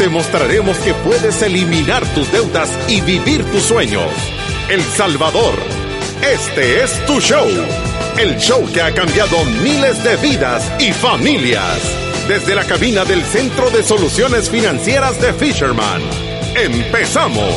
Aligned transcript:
te 0.00 0.08
mostraremos 0.08 0.78
que 0.78 0.94
puedes 0.94 1.42
eliminar 1.42 2.02
tus 2.14 2.32
deudas 2.32 2.70
y 2.88 3.02
vivir 3.02 3.44
tus 3.50 3.60
sueños. 3.64 4.10
El 4.70 4.80
Salvador, 4.80 5.52
este 6.22 6.82
es 6.82 7.04
tu 7.04 7.20
show. 7.20 7.46
El 8.18 8.38
show 8.38 8.62
que 8.72 8.80
ha 8.80 8.94
cambiado 8.94 9.36
miles 9.62 10.02
de 10.02 10.16
vidas 10.16 10.72
y 10.80 10.94
familias. 10.94 11.78
Desde 12.26 12.54
la 12.54 12.64
cabina 12.64 13.04
del 13.04 13.20
Centro 13.20 13.68
de 13.68 13.82
Soluciones 13.82 14.48
Financieras 14.48 15.20
de 15.20 15.34
Fisherman. 15.34 16.00
¡Empezamos! 16.56 17.54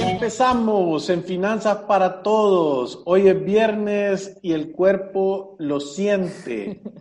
Empezamos 0.00 1.10
en 1.10 1.24
Finanzas 1.24 1.78
para 1.88 2.22
Todos. 2.22 3.02
Hoy 3.04 3.26
es 3.26 3.44
viernes 3.44 4.38
y 4.42 4.52
el 4.52 4.70
cuerpo 4.70 5.56
lo 5.58 5.80
siente. 5.80 6.80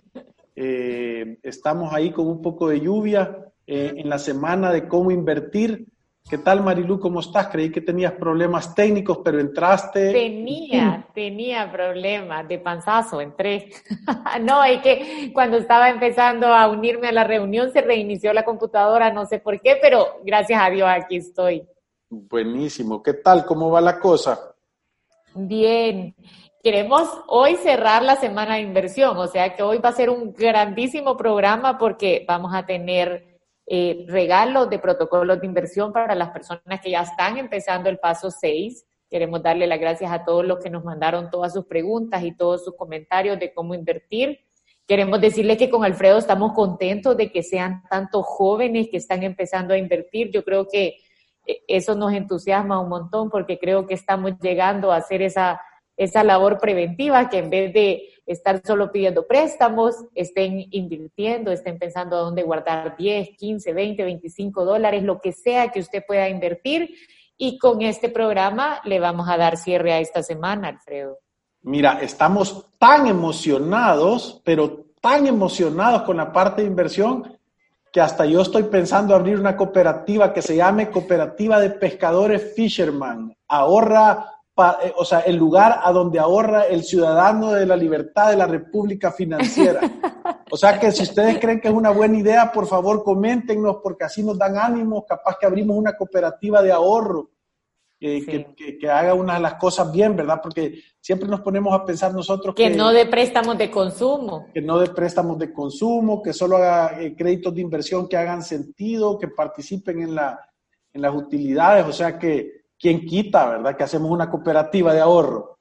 Eh, 0.64 1.40
estamos 1.42 1.92
ahí 1.92 2.12
con 2.12 2.28
un 2.28 2.40
poco 2.40 2.68
de 2.68 2.82
lluvia, 2.82 3.51
eh, 3.74 3.94
en 3.96 4.10
la 4.10 4.20
semana 4.20 4.70
de 4.70 4.86
cómo 4.86 5.12
invertir. 5.12 5.86
¿Qué 6.30 6.38
tal, 6.38 6.62
Marilu? 6.62 7.00
¿Cómo 7.00 7.22
estás? 7.22 7.48
Creí 7.48 7.72
que 7.72 7.80
tenías 7.80 8.12
problemas 8.12 8.76
técnicos, 8.76 9.20
pero 9.24 9.40
entraste. 9.40 10.12
Tenía, 10.12 11.08
tenía 11.14 11.72
problemas 11.72 12.46
de 12.50 12.60
panzazo, 12.60 13.22
entré. 13.22 13.70
no, 14.42 14.62
es 14.66 14.82
que 14.82 15.32
cuando 15.34 15.56
estaba 15.56 15.90
empezando 15.90 16.48
a 16.48 16.68
unirme 16.68 17.08
a 17.08 17.12
la 17.14 17.24
reunión 17.24 17.72
se 17.72 17.80
reinició 17.80 18.34
la 18.34 18.44
computadora, 18.44 19.10
no 19.14 19.26
sé 19.26 19.40
por 19.40 19.62
qué, 19.62 19.78
pero 19.82 20.20
gracias 20.26 20.62
a 20.62 20.70
Dios 20.70 20.90
aquí 20.90 21.16
estoy. 21.16 21.66
Buenísimo. 22.10 23.02
¿Qué 23.02 23.14
tal? 23.14 23.46
¿Cómo 23.46 23.72
va 23.72 23.80
la 23.80 24.00
cosa? 24.00 24.54
Bien. 25.34 26.14
Queremos 26.62 27.08
hoy 27.28 27.56
cerrar 27.56 28.04
la 28.04 28.18
semana 28.18 28.56
de 28.56 28.64
inversión, 28.64 29.18
o 29.18 29.28
sea 29.28 29.56
que 29.56 29.64
hoy 29.64 29.78
va 29.78 29.90
a 29.90 29.94
ser 29.94 30.10
un 30.10 30.34
grandísimo 30.34 31.16
programa 31.16 31.78
porque 31.78 32.26
vamos 32.28 32.54
a 32.54 32.66
tener 32.66 33.31
eh, 33.74 34.04
regalos 34.10 34.70
de 34.70 34.80
protocolos 34.80 35.40
de 35.40 35.48
inversión 35.48 35.94
para 35.94 36.14
las 36.14 36.32
personas 36.32 36.82
que 36.84 36.92
ya 36.92 37.04
están 37.04 37.38
empezando 37.38 37.88
el 37.88 38.00
paso 38.00 38.30
6. 38.30 38.86
Queremos 39.10 39.42
darle 39.42 39.66
las 39.66 39.80
gracias 39.80 40.12
a 40.12 40.26
todos 40.26 40.44
los 40.44 40.60
que 40.60 40.70
nos 40.70 40.84
mandaron 40.84 41.30
todas 41.30 41.54
sus 41.54 41.68
preguntas 41.68 42.22
y 42.22 42.36
todos 42.36 42.66
sus 42.66 42.76
comentarios 42.76 43.40
de 43.40 43.54
cómo 43.54 43.74
invertir. 43.74 44.42
Queremos 44.86 45.22
decirles 45.22 45.58
que 45.58 45.70
con 45.70 45.86
Alfredo 45.86 46.18
estamos 46.18 46.52
contentos 46.52 47.16
de 47.16 47.32
que 47.32 47.44
sean 47.44 47.82
tantos 47.90 48.26
jóvenes 48.26 48.90
que 48.92 48.98
están 48.98 49.24
empezando 49.24 49.74
a 49.74 49.78
invertir. 49.78 50.32
Yo 50.32 50.44
creo 50.44 50.68
que 50.68 50.98
eh, 51.48 51.62
eso 51.70 51.96
nos 51.96 52.12
entusiasma 52.12 52.78
un 52.82 52.90
montón 52.90 53.30
porque 53.30 53.58
creo 53.58 53.88
que 53.88 53.94
estamos 53.94 54.34
llegando 54.42 54.92
a 54.92 54.98
hacer 54.98 55.22
esa, 55.22 55.62
esa 55.98 56.24
labor 56.24 56.60
preventiva 56.60 57.30
que 57.30 57.38
en 57.38 57.50
vez 57.50 57.74
de 57.74 58.04
estar 58.26 58.62
solo 58.66 58.92
pidiendo 58.92 59.28
préstamos, 59.28 59.96
estén 60.16 60.68
invirtiendo, 60.72 61.52
estén 61.52 61.78
pensando 61.78 62.18
dónde 62.18 62.44
guardar 62.44 62.96
10, 62.98 63.38
15, 63.38 63.74
20, 63.74 64.04
25 64.04 64.66
dólares, 64.66 65.04
lo 65.04 65.20
que 65.20 65.32
sea 65.32 65.70
que 65.70 65.80
usted 65.80 66.04
pueda 66.06 66.30
invertir. 66.30 66.96
Y 67.38 67.58
con 67.58 67.82
este 67.82 68.10
programa 68.10 68.82
le 68.86 69.00
vamos 69.00 69.28
a 69.28 69.38
dar 69.38 69.58
cierre 69.58 69.94
a 69.94 70.00
esta 70.00 70.22
semana, 70.24 70.68
Alfredo. 70.68 71.18
Mira, 71.64 72.00
estamos 72.02 72.66
tan 72.78 73.08
emocionados, 73.08 74.42
pero 74.44 74.86
tan 75.02 75.28
emocionados 75.28 76.04
con 76.04 76.18
la 76.18 76.32
parte 76.32 76.62
de 76.62 76.68
inversión 76.68 77.38
que 77.92 78.00
hasta 78.00 78.26
yo 78.26 78.42
estoy 78.42 78.64
pensando 78.64 79.14
abrir 79.14 79.38
una 79.38 79.58
cooperativa 79.58 80.34
que 80.34 80.42
se 80.42 80.56
llame 80.56 80.90
Cooperativa 80.90 81.60
de 81.60 81.72
Pescadores 81.72 82.54
Fisherman. 82.56 83.36
Ahorra 83.48 84.41
eh, 84.84 84.94
o 84.98 85.06
sea, 85.06 85.20
el 85.20 85.36
lugar 85.36 85.80
a 85.84 85.92
donde 85.92 86.20
ahorra 86.20 86.64
el 86.64 86.84
ciudadano 86.84 87.52
de 87.52 87.66
la 87.66 87.76
libertad 87.76 88.30
de 88.30 88.38
la 88.38 88.48
República 88.48 89.12
Financiera. 89.12 89.82
O 90.50 90.58
sea 90.58 90.80
que 90.80 90.92
si 90.92 91.04
ustedes 91.04 91.40
creen 91.40 91.62
que 91.62 91.70
es 91.70 91.74
una 91.74 91.92
buena 91.92 92.18
idea, 92.18 92.52
por 92.52 92.68
favor 92.68 93.04
coméntenos 93.04 93.78
porque 93.82 94.04
así 94.04 94.22
nos 94.22 94.38
dan 94.38 94.58
ánimo, 94.58 95.06
capaz 95.06 95.38
que 95.40 95.46
abrimos 95.46 95.78
una 95.78 95.96
cooperativa 95.96 96.62
de 96.62 96.72
ahorro. 96.72 97.32
que, 98.00 98.78
que, 98.80 98.90
haga 98.90 99.14
una 99.14 99.36
de 99.36 99.40
las 99.40 99.54
cosas 99.56 99.92
bien, 99.92 100.16
¿verdad? 100.16 100.40
Porque 100.42 100.82
siempre 101.00 101.30
nos 101.30 101.42
ponemos 101.42 101.74
a 101.74 101.86
pensar 101.86 102.14
nosotros 102.14 102.54
que... 102.56 102.70
Que 102.70 102.76
no 102.76 102.92
de 102.92 103.06
préstamos 103.06 103.58
de 103.58 103.72
consumo. 103.72 104.48
Que 104.54 104.62
no 104.62 104.80
de 104.80 104.90
préstamos 104.90 105.38
de 105.40 105.54
consumo, 105.54 106.22
que 106.22 106.34
solo 106.34 106.58
haga 106.58 107.00
eh, 107.00 107.16
créditos 107.16 107.54
de 107.54 107.62
inversión 107.62 108.10
que 108.10 108.18
hagan 108.18 108.44
sentido, 108.44 109.18
que 109.18 109.28
participen 109.28 110.02
en, 110.02 110.16
la, 110.16 110.40
en 110.94 111.02
las 111.02 111.16
utilidades, 111.16 111.86
o 111.86 111.94
sea 111.94 112.18
que 112.18 112.61
¿quién 112.82 113.06
quita, 113.06 113.48
verdad? 113.48 113.78
Que 113.78 113.84
hacemos 113.84 114.10
una 114.10 114.30
cooperativa 114.30 114.94
de 114.94 115.02
ahorro. 115.02 115.58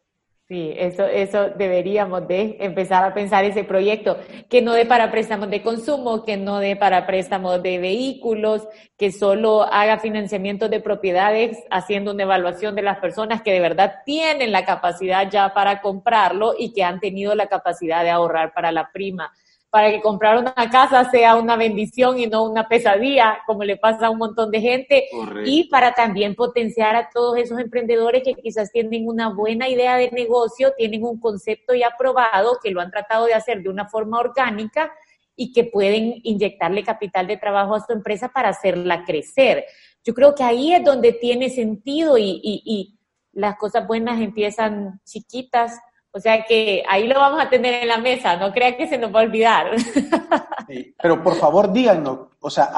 Sí, 0.48 0.75
eso, 0.76 1.04
eso 1.04 1.50
deberíamos 1.50 2.26
de 2.26 2.56
empezar 2.58 3.04
a 3.04 3.14
pensar 3.14 3.44
ese 3.44 3.62
proyecto, 3.62 4.16
que 4.48 4.60
no 4.62 4.72
dé 4.72 4.84
para 4.84 5.12
préstamos 5.12 5.48
de 5.48 5.62
consumo, 5.62 6.25
que 6.25 6.36
no 6.36 6.59
dé 6.59 6.75
para 6.75 7.06
préstamos 7.06 7.62
de 7.62 7.78
vehículos, 7.78 8.66
que 8.98 9.12
solo 9.12 9.62
haga 9.62 10.00
financiamiento 10.00 10.69
de 10.69 10.80
propiedades 10.80 11.56
haciendo 11.70 12.10
una 12.10 12.25
evaluación 12.25 12.75
de 12.75 12.82
las 12.82 12.98
personas 12.98 13.42
que 13.42 13.53
de 13.53 13.60
verdad 13.60 13.98
tienen 14.04 14.50
la 14.50 14.64
capacidad 14.64 15.30
ya 15.30 15.54
para 15.54 15.80
comprarlo 15.80 16.54
y 16.59 16.72
que 16.72 16.82
han 16.82 16.98
tenido 16.98 17.36
la 17.36 17.47
capacidad 17.47 18.03
de 18.03 18.10
ahorrar 18.10 18.53
para 18.53 18.72
la 18.72 18.91
prima 18.91 19.32
para 19.70 19.91
que 19.91 20.00
comprar 20.00 20.36
una 20.36 20.53
casa 20.70 21.08
sea 21.10 21.36
una 21.36 21.56
bendición 21.56 22.19
y 22.19 22.26
no 22.26 22.44
una 22.44 22.66
pesadilla, 22.66 23.38
como 23.47 23.62
le 23.62 23.76
pasa 23.76 24.06
a 24.06 24.10
un 24.10 24.19
montón 24.19 24.50
de 24.50 24.60
gente, 24.60 25.04
y 25.44 25.69
para 25.69 25.94
también 25.94 26.34
potenciar 26.34 26.97
a 26.97 27.08
todos 27.08 27.38
esos 27.38 27.60
emprendedores 27.60 28.25
que 28.25 28.34
quizás 28.34 28.72
tienen 28.72 29.06
una 29.06 29.32
buena 29.32 29.69
idea 29.69 29.97
de 29.97 30.10
negocio, 30.10 30.72
tienen 30.76 31.04
un 31.04 31.20
concepto 31.20 31.72
ya 31.72 31.94
probado, 31.97 32.59
que 32.60 32.72
lo 32.72 32.80
han 32.80 32.91
tratado 32.91 33.26
de 33.26 33.34
hacer 33.34 33.62
de 33.62 33.69
una 33.69 33.88
forma 33.88 34.19
orgánica 34.19 34.92
y 35.36 35.53
que 35.53 35.64
pueden 35.64 36.20
inyectarle 36.25 36.82
capital 36.82 37.28
de 37.28 37.36
trabajo 37.36 37.76
a 37.76 37.86
su 37.86 37.92
empresa 37.92 38.28
para 38.28 38.48
hacerla 38.48 39.04
crecer. 39.04 39.64
Yo 40.03 40.14
creo 40.14 40.34
que 40.34 40.42
ahí 40.42 40.75
es 40.75 40.82
donde 40.82 41.12
tiene 41.12 41.48
sentido 41.48 42.19
y, 42.19 42.41
y, 42.42 42.62
y 42.64 42.98
las 43.32 43.56
cosas 43.56 43.86
buenas 43.86 44.20
empiezan 44.20 45.00
chiquitas 45.04 45.78
o 46.12 46.21
sea 46.21 46.44
que 46.44 46.82
ahí 46.88 47.06
lo 47.06 47.19
vamos 47.19 47.41
a 47.41 47.48
tener 47.48 47.75
en 47.82 47.88
la 47.88 47.98
mesa, 47.98 48.37
no 48.37 48.53
crea 48.53 48.76
que 48.76 48.88
se 48.88 48.98
nos 48.98 49.15
va 49.15 49.21
a 49.21 49.25
olvidar. 49.25 49.71
pero 51.03 51.22
por 51.22 51.37
favor 51.37 51.72
díganos, 51.72 52.28
o 52.41 52.50
sea, 52.50 52.72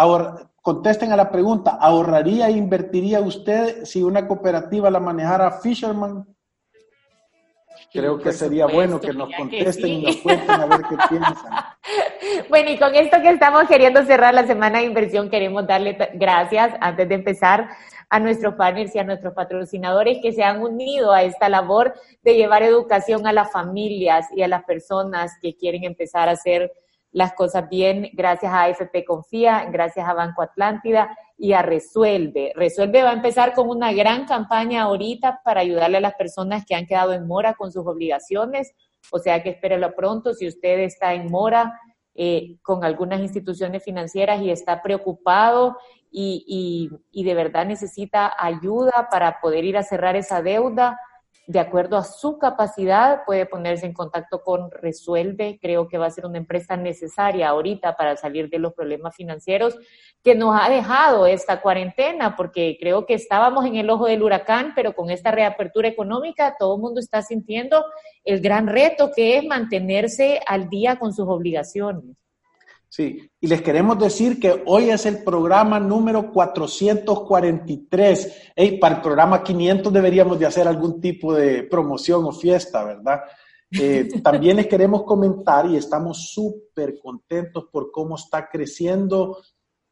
contesten 0.60 1.12
a 1.12 1.16
la 1.16 1.30
pregunta, 1.30 1.78
¿ahorraría 1.80 2.48
e 2.48 2.52
invertiría 2.52 3.20
usted 3.20 3.84
si 3.84 4.02
una 4.02 4.26
cooperativa 4.26 4.90
la 4.90 5.00
manejara 5.00 5.50
Fisherman? 5.50 6.26
Creo 7.92 8.18
que 8.18 8.32
sería 8.32 8.66
bueno 8.66 8.98
que 8.98 9.12
nos 9.12 9.28
contesten 9.34 9.86
y 9.86 10.02
nos 10.02 10.16
cuenten 10.18 10.50
a 10.50 10.66
ver 10.66 10.80
qué 10.88 10.96
piensan. 11.10 11.52
Bueno, 12.48 12.70
y 12.70 12.78
con 12.78 12.94
esto 12.94 13.20
que 13.20 13.30
estamos 13.30 13.68
queriendo 13.68 14.02
cerrar 14.04 14.32
la 14.32 14.46
semana 14.46 14.78
de 14.78 14.86
inversión, 14.86 15.28
queremos 15.28 15.66
darle 15.66 15.98
gracias 16.14 16.74
antes 16.80 17.06
de 17.08 17.14
empezar 17.14 17.68
a 18.12 18.20
nuestros 18.20 18.56
partners 18.56 18.94
y 18.94 18.98
a 18.98 19.04
nuestros 19.04 19.32
patrocinadores 19.32 20.18
que 20.20 20.32
se 20.32 20.42
han 20.42 20.60
unido 20.60 21.12
a 21.12 21.22
esta 21.22 21.48
labor 21.48 21.94
de 22.22 22.34
llevar 22.34 22.62
educación 22.62 23.26
a 23.26 23.32
las 23.32 23.50
familias 23.50 24.26
y 24.36 24.42
a 24.42 24.48
las 24.48 24.64
personas 24.64 25.32
que 25.40 25.56
quieren 25.56 25.84
empezar 25.84 26.28
a 26.28 26.32
hacer 26.32 26.70
las 27.10 27.32
cosas 27.32 27.70
bien, 27.70 28.10
gracias 28.12 28.52
a 28.52 28.64
AFP 28.64 29.06
Confía, 29.06 29.66
gracias 29.72 30.06
a 30.06 30.12
Banco 30.12 30.42
Atlántida 30.42 31.16
y 31.38 31.54
a 31.54 31.62
Resuelve. 31.62 32.52
Resuelve 32.54 33.02
va 33.02 33.12
a 33.12 33.14
empezar 33.14 33.54
con 33.54 33.70
una 33.70 33.94
gran 33.94 34.26
campaña 34.26 34.82
ahorita 34.82 35.40
para 35.42 35.62
ayudarle 35.62 35.96
a 35.96 36.02
las 36.02 36.14
personas 36.14 36.66
que 36.66 36.74
han 36.74 36.84
quedado 36.84 37.14
en 37.14 37.26
mora 37.26 37.54
con 37.54 37.72
sus 37.72 37.86
obligaciones, 37.86 38.74
o 39.10 39.20
sea 39.20 39.42
que 39.42 39.48
espérelo 39.50 39.94
pronto 39.94 40.34
si 40.34 40.46
usted 40.46 40.80
está 40.80 41.14
en 41.14 41.30
mora 41.30 41.80
eh, 42.14 42.58
con 42.60 42.84
algunas 42.84 43.20
instituciones 43.20 43.82
financieras 43.82 44.42
y 44.42 44.50
está 44.50 44.82
preocupado 44.82 45.78
y, 46.12 46.90
de 47.12 47.34
verdad 47.34 47.66
necesita 47.66 48.32
ayuda 48.38 49.08
para 49.10 49.40
poder 49.40 49.64
ir 49.64 49.76
a 49.76 49.82
cerrar 49.82 50.14
esa 50.16 50.42
deuda, 50.42 50.98
de 51.46 51.58
acuerdo 51.58 51.96
a 51.96 52.04
su 52.04 52.38
capacidad, 52.38 53.24
puede 53.26 53.46
ponerse 53.46 53.84
en 53.84 53.92
contacto 53.92 54.42
con 54.42 54.70
Resuelve. 54.70 55.58
Creo 55.60 55.88
que 55.88 55.98
va 55.98 56.06
a 56.06 56.10
ser 56.10 56.24
una 56.24 56.38
empresa 56.38 56.76
necesaria 56.76 57.48
ahorita 57.48 57.96
para 57.96 58.16
salir 58.16 58.48
de 58.48 58.60
los 58.60 58.72
problemas 58.74 59.16
financieros 59.16 59.76
que 60.22 60.36
nos 60.36 60.54
ha 60.58 60.68
dejado 60.68 61.26
esta 61.26 61.60
cuarentena, 61.60 62.36
porque 62.36 62.76
creo 62.78 63.06
que 63.06 63.14
estábamos 63.14 63.66
en 63.66 63.74
el 63.74 63.90
ojo 63.90 64.06
del 64.06 64.22
huracán, 64.22 64.72
pero 64.76 64.94
con 64.94 65.10
esta 65.10 65.32
reapertura 65.32 65.88
económica 65.88 66.54
todo 66.56 66.76
el 66.76 66.80
mundo 66.80 67.00
está 67.00 67.22
sintiendo 67.22 67.84
el 68.24 68.40
gran 68.40 68.68
reto 68.68 69.10
que 69.14 69.38
es 69.38 69.44
mantenerse 69.44 70.40
al 70.46 70.68
día 70.68 70.96
con 70.96 71.12
sus 71.12 71.26
obligaciones. 71.28 72.21
Sí, 72.94 73.26
y 73.40 73.46
les 73.46 73.62
queremos 73.62 73.98
decir 73.98 74.38
que 74.38 74.64
hoy 74.66 74.90
es 74.90 75.06
el 75.06 75.24
programa 75.24 75.80
número 75.80 76.30
443. 76.30 78.52
Hey, 78.54 78.76
para 78.78 78.96
el 78.96 79.00
programa 79.00 79.42
500 79.42 79.90
deberíamos 79.90 80.38
de 80.38 80.44
hacer 80.44 80.68
algún 80.68 81.00
tipo 81.00 81.32
de 81.32 81.62
promoción 81.62 82.22
o 82.26 82.32
fiesta, 82.32 82.84
¿verdad? 82.84 83.22
Eh, 83.70 84.10
también 84.22 84.58
les 84.58 84.66
queremos 84.66 85.04
comentar 85.04 85.64
y 85.64 85.76
estamos 85.76 86.32
súper 86.34 86.98
contentos 86.98 87.64
por 87.72 87.90
cómo 87.90 88.16
está 88.16 88.50
creciendo 88.50 89.38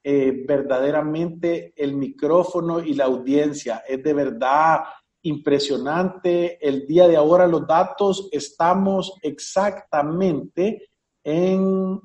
eh, 0.05 0.45
verdaderamente 0.47 1.73
el 1.77 1.97
micrófono 1.97 2.81
y 2.81 2.93
la 2.93 3.07
audiencia. 3.07 3.83
Es 3.89 4.03
de 4.03 4.13
verdad 4.13 4.81
impresionante. 5.23 6.59
El 6.61 6.87
día 6.87 7.09
de 7.09 7.17
ahora 7.17 7.47
los 7.47 7.67
datos 7.67 8.29
estamos 8.31 9.15
exactamente 9.23 10.91
en 11.25 11.99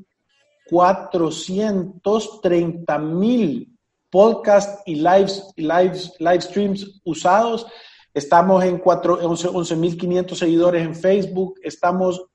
430 0.69 2.99
mil 2.99 3.75
podcasts 4.09 4.81
y 4.85 4.95
live, 4.95 5.31
live, 5.57 5.97
live 6.19 6.41
streams 6.41 7.01
usados. 7.03 7.67
Estamos 8.13 8.63
en 8.63 8.81
11.500 8.81 10.35
seguidores 10.35 10.85
en 10.85 10.95
Facebook. 10.95 11.59
Estamos 11.61 12.25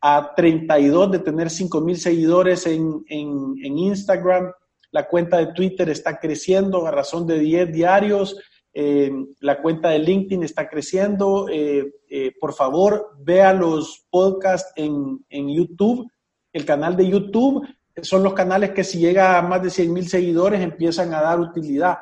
a 0.00 0.32
32 0.34 1.12
de 1.12 1.18
tener 1.18 1.48
5.000 1.48 1.94
seguidores 1.96 2.66
en, 2.66 3.04
en, 3.08 3.54
en, 3.62 3.78
Instagram. 3.78 4.50
La 4.90 5.06
cuenta 5.06 5.36
de 5.36 5.52
Twitter 5.52 5.90
está 5.90 6.18
creciendo 6.18 6.86
a 6.86 6.90
razón 6.90 7.26
de 7.26 7.38
10 7.38 7.72
diarios. 7.72 8.36
Eh, 8.74 9.12
la 9.40 9.60
cuenta 9.60 9.90
de 9.90 9.98
LinkedIn 9.98 10.42
está 10.42 10.66
creciendo. 10.68 11.46
Eh, 11.50 11.92
eh, 12.08 12.32
por 12.40 12.54
favor, 12.54 13.10
vea 13.18 13.52
los 13.52 14.06
podcasts 14.10 14.72
en, 14.76 15.22
en 15.28 15.54
YouTube 15.54 16.10
el 16.52 16.64
canal 16.64 16.96
de 16.96 17.08
YouTube 17.08 17.66
son 18.00 18.22
los 18.22 18.32
canales 18.32 18.70
que 18.70 18.84
si 18.84 18.98
llega 18.98 19.38
a 19.38 19.42
más 19.42 19.62
de 19.62 19.70
100 19.70 19.92
mil 19.92 20.08
seguidores 20.08 20.60
empiezan 20.60 21.12
a 21.12 21.20
dar 21.20 21.40
utilidad, 21.40 21.98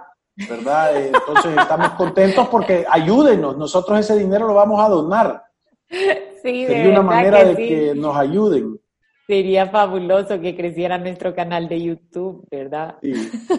¿verdad? 0.49 0.97
Entonces 1.07 1.57
estamos 1.57 1.91
contentos 1.91 2.49
porque 2.49 2.85
ayúdenos, 2.89 3.57
nosotros 3.57 3.99
ese 3.99 4.17
dinero 4.17 4.47
lo 4.47 4.55
vamos 4.55 4.81
a 4.81 4.89
donar. 4.89 5.43
Sí, 5.89 6.67
Sería 6.67 6.91
una 6.91 7.03
manera 7.03 7.45
de 7.45 7.57
que 7.57 7.95
nos 7.95 8.17
ayuden. 8.17 8.79
Sería 9.27 9.69
fabuloso 9.69 10.41
que 10.41 10.57
creciera 10.57 10.99
nuestro 10.99 11.35
canal 11.37 11.69
de 11.69 11.81
YouTube, 11.81 12.49
¿verdad? 12.51 12.97
Sí, 13.01 13.15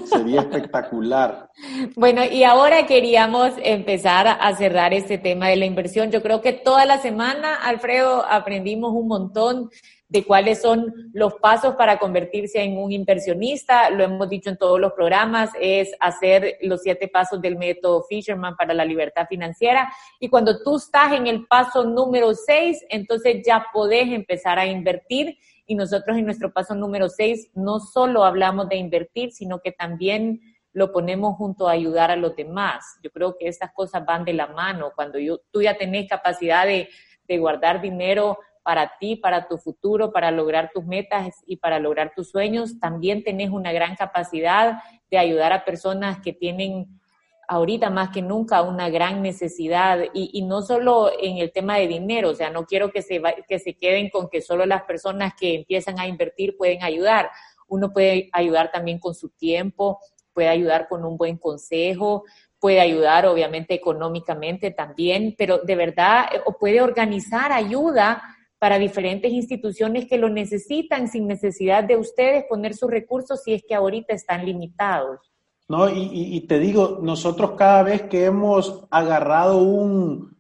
sería 0.05 0.41
espectacular. 0.41 1.49
Bueno, 1.95 2.23
y 2.25 2.43
ahora 2.43 2.85
queríamos 2.85 3.53
empezar 3.63 4.27
a 4.27 4.55
cerrar 4.55 4.93
este 4.93 5.17
tema 5.17 5.47
de 5.47 5.55
la 5.55 5.65
inversión. 5.65 6.11
Yo 6.11 6.21
creo 6.21 6.41
que 6.41 6.53
toda 6.53 6.85
la 6.85 6.97
semana, 6.97 7.55
Alfredo, 7.55 8.25
aprendimos 8.29 8.91
un 8.93 9.07
montón 9.07 9.69
de 10.11 10.25
cuáles 10.25 10.61
son 10.61 10.93
los 11.13 11.35
pasos 11.35 11.75
para 11.75 11.97
convertirse 11.97 12.61
en 12.61 12.77
un 12.77 12.91
inversionista. 12.91 13.89
Lo 13.89 14.03
hemos 14.03 14.27
dicho 14.27 14.49
en 14.49 14.57
todos 14.57 14.77
los 14.77 14.91
programas, 14.91 15.51
es 15.57 15.95
hacer 16.01 16.57
los 16.63 16.81
siete 16.81 17.07
pasos 17.07 17.41
del 17.41 17.55
método 17.55 18.03
Fisherman 18.03 18.57
para 18.57 18.73
la 18.73 18.83
libertad 18.83 19.25
financiera. 19.29 19.89
Y 20.19 20.27
cuando 20.27 20.61
tú 20.63 20.75
estás 20.75 21.13
en 21.13 21.27
el 21.27 21.47
paso 21.47 21.85
número 21.85 22.33
seis, 22.33 22.85
entonces 22.89 23.41
ya 23.45 23.67
podés 23.71 24.11
empezar 24.11 24.59
a 24.59 24.65
invertir. 24.65 25.37
Y 25.65 25.75
nosotros 25.75 26.17
en 26.17 26.25
nuestro 26.25 26.51
paso 26.51 26.75
número 26.75 27.07
seis 27.07 27.49
no 27.53 27.79
solo 27.79 28.25
hablamos 28.25 28.67
de 28.67 28.75
invertir, 28.75 29.31
sino 29.31 29.61
que 29.61 29.71
también 29.71 30.41
lo 30.73 30.91
ponemos 30.91 31.37
junto 31.37 31.69
a 31.69 31.71
ayudar 31.71 32.11
a 32.11 32.17
los 32.17 32.35
demás. 32.35 32.83
Yo 33.01 33.11
creo 33.11 33.37
que 33.37 33.47
estas 33.47 33.71
cosas 33.71 34.05
van 34.05 34.25
de 34.25 34.33
la 34.33 34.47
mano. 34.47 34.91
Cuando 34.93 35.19
yo, 35.19 35.39
tú 35.51 35.61
ya 35.61 35.77
tenés 35.77 36.09
capacidad 36.09 36.65
de, 36.65 36.89
de 37.29 37.37
guardar 37.37 37.81
dinero 37.81 38.39
para 38.63 38.93
ti, 38.99 39.15
para 39.15 39.47
tu 39.47 39.57
futuro, 39.57 40.11
para 40.11 40.31
lograr 40.31 40.71
tus 40.73 40.85
metas 40.85 41.35
y 41.45 41.57
para 41.57 41.79
lograr 41.79 42.13
tus 42.15 42.29
sueños. 42.29 42.79
También 42.79 43.23
tenés 43.23 43.49
una 43.49 43.71
gran 43.71 43.95
capacidad 43.95 44.79
de 45.09 45.17
ayudar 45.17 45.53
a 45.53 45.65
personas 45.65 46.19
que 46.21 46.33
tienen 46.33 46.99
ahorita 47.47 47.89
más 47.89 48.11
que 48.11 48.21
nunca 48.21 48.61
una 48.61 48.89
gran 48.89 49.21
necesidad 49.21 49.99
y, 50.13 50.41
no 50.43 50.61
solo 50.61 51.11
en 51.19 51.37
el 51.37 51.51
tema 51.51 51.77
de 51.77 51.87
dinero, 51.87 52.29
o 52.29 52.33
sea, 52.33 52.49
no 52.49 52.65
quiero 52.65 52.91
que 52.91 53.01
se, 53.01 53.21
que 53.45 53.59
se 53.59 53.73
queden 53.73 54.09
con 54.09 54.29
que 54.29 54.41
solo 54.41 54.65
las 54.65 54.83
personas 54.83 55.33
que 55.37 55.55
empiezan 55.55 55.99
a 55.99 56.07
invertir 56.07 56.55
pueden 56.55 56.81
ayudar. 56.81 57.29
Uno 57.67 57.91
puede 57.91 58.29
ayudar 58.31 58.71
también 58.71 58.99
con 58.99 59.13
su 59.13 59.29
tiempo, 59.29 59.99
puede 60.33 60.47
ayudar 60.47 60.87
con 60.87 61.03
un 61.03 61.17
buen 61.17 61.37
consejo, 61.37 62.23
puede 62.57 62.79
ayudar 62.79 63.25
obviamente 63.25 63.73
económicamente 63.73 64.71
también, 64.71 65.35
pero 65.37 65.57
de 65.57 65.75
verdad, 65.75 66.27
puede 66.59 66.79
organizar 66.81 67.51
ayuda 67.51 68.21
para 68.61 68.77
diferentes 68.77 69.31
instituciones 69.31 70.07
que 70.07 70.19
lo 70.19 70.29
necesitan 70.29 71.07
sin 71.07 71.25
necesidad 71.25 71.83
de 71.83 71.97
ustedes 71.97 72.45
poner 72.47 72.75
sus 72.75 72.91
recursos 72.91 73.41
si 73.41 73.53
es 73.53 73.63
que 73.67 73.73
ahorita 73.73 74.13
están 74.13 74.45
limitados. 74.45 75.31
No, 75.67 75.89
y, 75.89 76.39
te 76.41 76.59
digo, 76.59 76.99
nosotros 77.01 77.53
cada 77.57 77.81
vez 77.81 78.03
que 78.03 78.25
hemos 78.25 78.85
agarrado 78.91 79.57
un, 79.57 80.37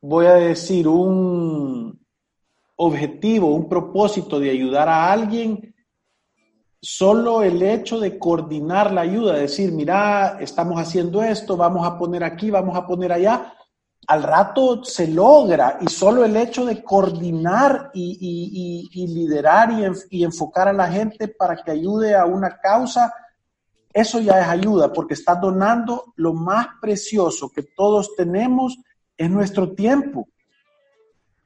voy 0.00 0.24
a 0.24 0.36
decir, 0.36 0.88
un 0.88 2.00
objetivo, 2.76 3.52
un 3.52 3.68
propósito 3.68 4.40
de 4.40 4.48
ayudar 4.48 4.88
a 4.88 5.12
alguien, 5.12 5.74
solo 6.80 7.42
el 7.42 7.62
hecho 7.62 8.00
de 8.00 8.18
coordinar 8.18 8.94
la 8.94 9.02
ayuda, 9.02 9.34
decir, 9.34 9.72
mira, 9.72 10.38
estamos 10.40 10.80
haciendo 10.80 11.22
esto, 11.22 11.58
vamos 11.58 11.86
a 11.86 11.98
poner 11.98 12.24
aquí, 12.24 12.50
vamos 12.50 12.78
a 12.78 12.86
poner 12.86 13.12
allá, 13.12 13.52
al 14.08 14.22
rato 14.22 14.82
se 14.84 15.06
logra 15.06 15.76
y 15.82 15.86
solo 15.88 16.24
el 16.24 16.34
hecho 16.34 16.64
de 16.64 16.82
coordinar 16.82 17.90
y, 17.92 18.88
liderar 19.06 19.70
y, 20.10 20.24
enfocar 20.24 20.66
a 20.66 20.72
la 20.72 20.90
gente 20.90 21.28
para 21.28 21.56
que 21.56 21.72
ayude 21.72 22.16
a 22.16 22.24
una 22.24 22.58
causa, 22.58 23.12
eso 23.92 24.18
ya 24.18 24.40
es 24.40 24.48
ayuda 24.48 24.94
porque 24.94 25.12
está 25.12 25.34
donando 25.34 26.14
lo 26.16 26.32
más 26.32 26.68
precioso 26.80 27.50
que 27.50 27.62
todos 27.62 28.16
tenemos, 28.16 28.78
es 29.14 29.30
nuestro 29.30 29.74
tiempo. 29.74 30.26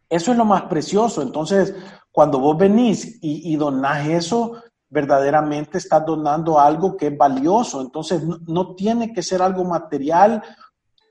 Eso 0.08 0.30
es 0.30 0.38
lo 0.38 0.44
más 0.44 0.62
precioso. 0.62 1.20
Entonces, 1.20 1.74
cuando 2.12 2.38
vos 2.38 2.56
venís 2.56 3.18
y, 3.20 3.52
y 3.52 3.56
donás 3.56 4.06
eso, 4.06 4.62
verdaderamente 4.88 5.78
estás 5.78 6.06
donando 6.06 6.60
algo 6.60 6.96
que 6.96 7.08
es 7.08 7.18
valioso. 7.18 7.80
Entonces, 7.80 8.22
no 8.46 8.76
tiene 8.76 9.12
que 9.12 9.22
ser 9.22 9.42
algo 9.42 9.64
material 9.64 10.44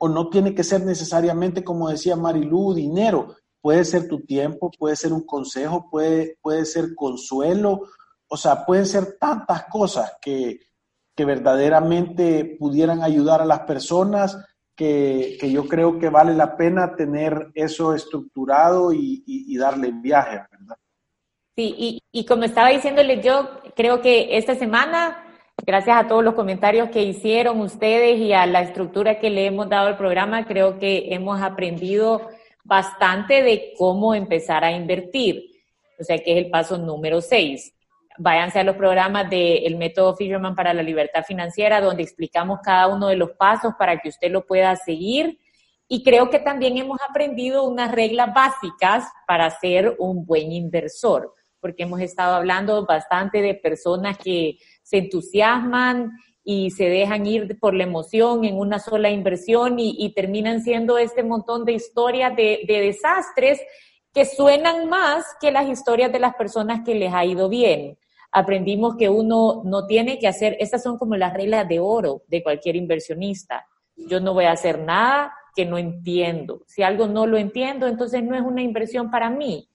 o 0.04 0.10
no 0.10 0.30
tiene 0.30 0.56
que 0.56 0.64
ser 0.64 0.84
necesariamente, 0.84 1.64
como 1.64 1.88
decía 1.88 2.16
Marilú, 2.16 2.74
dinero. 2.74 3.36
Puede 3.62 3.86
ser 3.86 4.08
tu 4.08 4.22
tiempo, 4.26 4.72
puede 4.72 4.96
ser 4.96 5.14
un 5.14 5.24
consejo, 5.28 5.92
puede, 5.92 6.40
puede 6.42 6.66
ser 6.66 6.96
consuelo, 6.96 7.82
o 8.28 8.36
sea, 8.36 8.66
pueden 8.66 8.88
ser 8.88 9.20
tantas 9.20 9.66
cosas 9.66 10.18
que, 10.20 10.60
verdaderamente 11.16 12.58
pudieran 12.58 13.04
ayudar 13.04 13.42
a 13.42 13.46
las 13.46 13.60
personas, 13.60 14.44
que, 14.76 15.38
yo 15.40 15.68
creo 15.68 16.00
que 16.00 16.10
vale 16.10 16.34
la 16.34 16.58
pena 16.58 16.96
tener 16.96 17.52
eso 17.54 17.94
estructurado 17.94 18.92
y, 18.92 19.56
darle 19.56 19.92
viaje, 19.92 20.42
¿verdad? 20.50 20.78
Sí, 21.56 21.76
y, 21.78 22.02
y 22.12 22.26
como 22.26 22.46
estaba 22.46 22.70
diciéndole 22.70 23.22
yo, 23.22 23.52
creo 23.76 24.02
que 24.02 24.36
esta 24.36 24.56
semana 24.56 25.31
Gracias 25.64 25.96
a 25.96 26.08
todos 26.08 26.24
los 26.24 26.34
comentarios 26.34 26.90
que 26.90 27.04
hicieron 27.04 27.62
ustedes 27.62 28.18
y 28.18 28.34
a 28.34 28.48
la 28.48 28.62
estructura 28.62 29.20
que 29.20 29.30
le 29.30 29.46
hemos 29.46 29.70
dado 29.70 29.88
al 29.88 29.98
programa, 29.98 30.46
creo 30.46 30.80
que 30.80 31.14
hemos 31.14 31.40
aprendido 31.40 32.30
bastante 32.64 33.44
de 33.44 33.74
cómo 33.78 34.16
empezar 34.16 34.64
a 34.64 34.72
invertir. 34.72 35.44
O 36.00 36.04
sea, 36.04 36.18
que 36.18 36.32
es 36.32 36.46
el 36.46 36.50
paso 36.50 36.80
número 36.80 37.22
seis. 37.22 37.76
Váyanse 38.18 38.60
a 38.60 38.64
los 38.64 38.76
programas 38.76 39.30
del 39.30 39.78
método 39.78 40.16
Fisherman 40.16 40.56
para 40.56 40.74
la 40.74 40.82
libertad 40.82 41.24
financiera, 41.24 41.80
donde 41.80 42.04
explicamos 42.04 42.60
cada 42.64 42.88
uno 42.88 43.08
de 43.08 43.16
los 43.16 43.32
pasos 43.32 43.74
para 43.78 44.00
que 44.00 44.10
usted 44.10 44.32
lo 44.32 44.46
pueda 44.46 44.76
seguir. 44.76 45.38
Y 45.88 46.04
creo 46.04 46.30
que 46.30 46.40
también 46.40 46.78
hemos 46.78 46.98
aprendido 47.08 47.68
unas 47.68 47.92
reglas 47.92 48.34
básicas 48.34 49.06
para 49.28 49.50
ser 49.60 49.96
un 50.00 50.26
buen 50.26 50.52
inversor, 50.52 51.34
porque 51.60 51.84
hemos 51.84 52.02
estado 52.02 52.36
hablando 52.36 52.84
bastante 52.86 53.42
de 53.42 53.54
personas 53.54 54.18
que 54.18 54.58
se 54.92 54.98
entusiasman 54.98 56.12
y 56.44 56.72
se 56.72 56.90
dejan 56.90 57.26
ir 57.26 57.58
por 57.60 57.74
la 57.74 57.84
emoción 57.84 58.44
en 58.44 58.58
una 58.58 58.78
sola 58.78 59.10
inversión 59.10 59.80
y, 59.80 60.14
terminan 60.14 60.62
siendo 60.62 60.98
este 60.98 61.24
montón 61.24 61.64
de 61.64 61.72
historias 61.72 62.36
de, 62.36 62.66
desastres 62.68 63.62
que 64.14 64.26
suenan 64.26 64.90
más 64.90 65.24
que 65.40 65.50
las 65.50 65.70
historias 65.70 66.12
de 66.12 66.20
las 66.20 66.36
personas 66.36 66.82
que 66.86 66.96
les 66.96 67.14
ha 67.14 67.24
ido 67.24 67.48
bien. 67.48 67.98
Aprendimos 68.34 68.98
que 68.98 69.08
uno 69.08 69.62
no 69.64 69.86
tiene 69.88 70.20
que 70.20 70.28
hacer, 70.28 70.58
estas 70.60 70.84
son 70.84 70.98
como 70.98 71.16
las 71.16 71.34
reglas 71.34 71.70
de 71.70 71.80
oro 71.80 72.24
de 72.28 72.44
cualquier 72.44 72.76
inversionista. 72.76 73.66
Yo 73.96 74.20
no 74.20 74.34
voy 74.34 74.44
a 74.44 74.52
hacer 74.52 74.80
nada 74.80 75.34
que 75.56 75.66
no 75.66 75.78
entiendo. 75.78 76.64
Si 76.68 76.84
algo 76.84 77.08
no 77.08 77.26
lo 77.28 77.38
entiendo, 77.38 77.88
entonces 77.88 78.24
no 78.24 78.36
es 78.36 78.42
una 78.42 78.62
inversión 78.62 79.10
para 79.10 79.30
mí. 79.30 79.70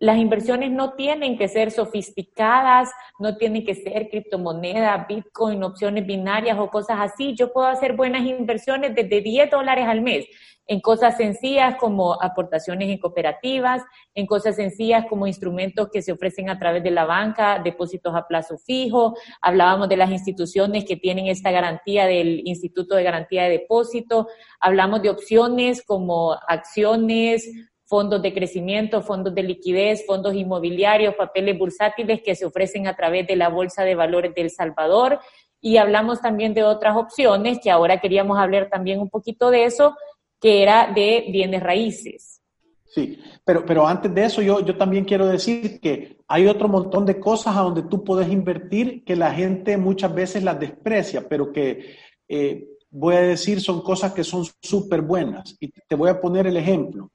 Las 0.00 0.18
inversiones 0.18 0.70
no 0.70 0.94
tienen 0.94 1.36
que 1.36 1.48
ser 1.48 1.70
sofisticadas, 1.70 2.90
no 3.18 3.36
tienen 3.36 3.64
que 3.64 3.74
ser 3.74 4.08
criptomoneda, 4.08 5.06
Bitcoin, 5.08 5.64
opciones 5.64 6.06
binarias 6.06 6.58
o 6.58 6.70
cosas 6.70 6.98
así. 7.00 7.34
Yo 7.34 7.52
puedo 7.52 7.66
hacer 7.66 7.96
buenas 7.96 8.24
inversiones 8.24 8.94
desde 8.94 9.20
10 9.20 9.50
dólares 9.50 9.86
al 9.86 10.00
mes 10.02 10.26
en 10.68 10.80
cosas 10.80 11.16
sencillas 11.16 11.76
como 11.76 12.22
aportaciones 12.22 12.90
en 12.90 12.98
cooperativas, 12.98 13.82
en 14.14 14.26
cosas 14.26 14.54
sencillas 14.56 15.06
como 15.08 15.26
instrumentos 15.26 15.88
que 15.90 16.02
se 16.02 16.12
ofrecen 16.12 16.50
a 16.50 16.58
través 16.58 16.82
de 16.82 16.90
la 16.90 17.06
banca, 17.06 17.58
depósitos 17.64 18.14
a 18.14 18.26
plazo 18.26 18.58
fijo. 18.58 19.14
Hablábamos 19.40 19.88
de 19.88 19.96
las 19.96 20.10
instituciones 20.10 20.84
que 20.84 20.96
tienen 20.96 21.26
esta 21.26 21.50
garantía 21.50 22.06
del 22.06 22.42
Instituto 22.46 22.94
de 22.94 23.02
Garantía 23.02 23.44
de 23.44 23.50
Depósito. 23.50 24.28
Hablamos 24.60 25.00
de 25.00 25.08
opciones 25.08 25.82
como 25.82 26.34
acciones, 26.46 27.50
fondos 27.88 28.20
de 28.20 28.34
crecimiento, 28.34 29.00
fondos 29.00 29.34
de 29.34 29.42
liquidez, 29.42 30.04
fondos 30.06 30.34
inmobiliarios, 30.34 31.14
papeles 31.14 31.58
bursátiles 31.58 32.20
que 32.22 32.34
se 32.34 32.44
ofrecen 32.44 32.86
a 32.86 32.94
través 32.94 33.26
de 33.26 33.34
la 33.34 33.48
Bolsa 33.48 33.82
de 33.82 33.94
Valores 33.94 34.34
de 34.34 34.42
El 34.42 34.50
Salvador. 34.50 35.20
Y 35.60 35.78
hablamos 35.78 36.20
también 36.20 36.52
de 36.52 36.64
otras 36.64 36.96
opciones, 36.96 37.58
que 37.62 37.70
ahora 37.70 37.98
queríamos 37.98 38.38
hablar 38.38 38.68
también 38.70 39.00
un 39.00 39.08
poquito 39.08 39.50
de 39.50 39.64
eso, 39.64 39.96
que 40.38 40.62
era 40.62 40.92
de 40.94 41.26
bienes 41.32 41.62
raíces. 41.62 42.42
Sí, 42.84 43.18
pero, 43.44 43.64
pero 43.64 43.86
antes 43.86 44.14
de 44.14 44.24
eso 44.24 44.42
yo, 44.42 44.60
yo 44.60 44.76
también 44.76 45.04
quiero 45.04 45.26
decir 45.26 45.80
que 45.80 46.18
hay 46.26 46.46
otro 46.46 46.68
montón 46.68 47.06
de 47.06 47.18
cosas 47.18 47.56
a 47.56 47.60
donde 47.60 47.82
tú 47.82 48.04
puedes 48.04 48.30
invertir 48.30 49.04
que 49.04 49.16
la 49.16 49.32
gente 49.32 49.76
muchas 49.76 50.14
veces 50.14 50.42
las 50.42 50.60
desprecia, 50.60 51.26
pero 51.28 51.52
que 51.52 51.96
eh, 52.28 52.68
voy 52.90 53.14
a 53.16 53.20
decir 53.20 53.60
son 53.60 53.82
cosas 53.82 54.12
que 54.12 54.24
son 54.24 54.44
súper 54.62 55.02
buenas. 55.02 55.56
Y 55.58 55.70
te 55.70 55.94
voy 55.94 56.10
a 56.10 56.20
poner 56.20 56.46
el 56.46 56.56
ejemplo. 56.56 57.10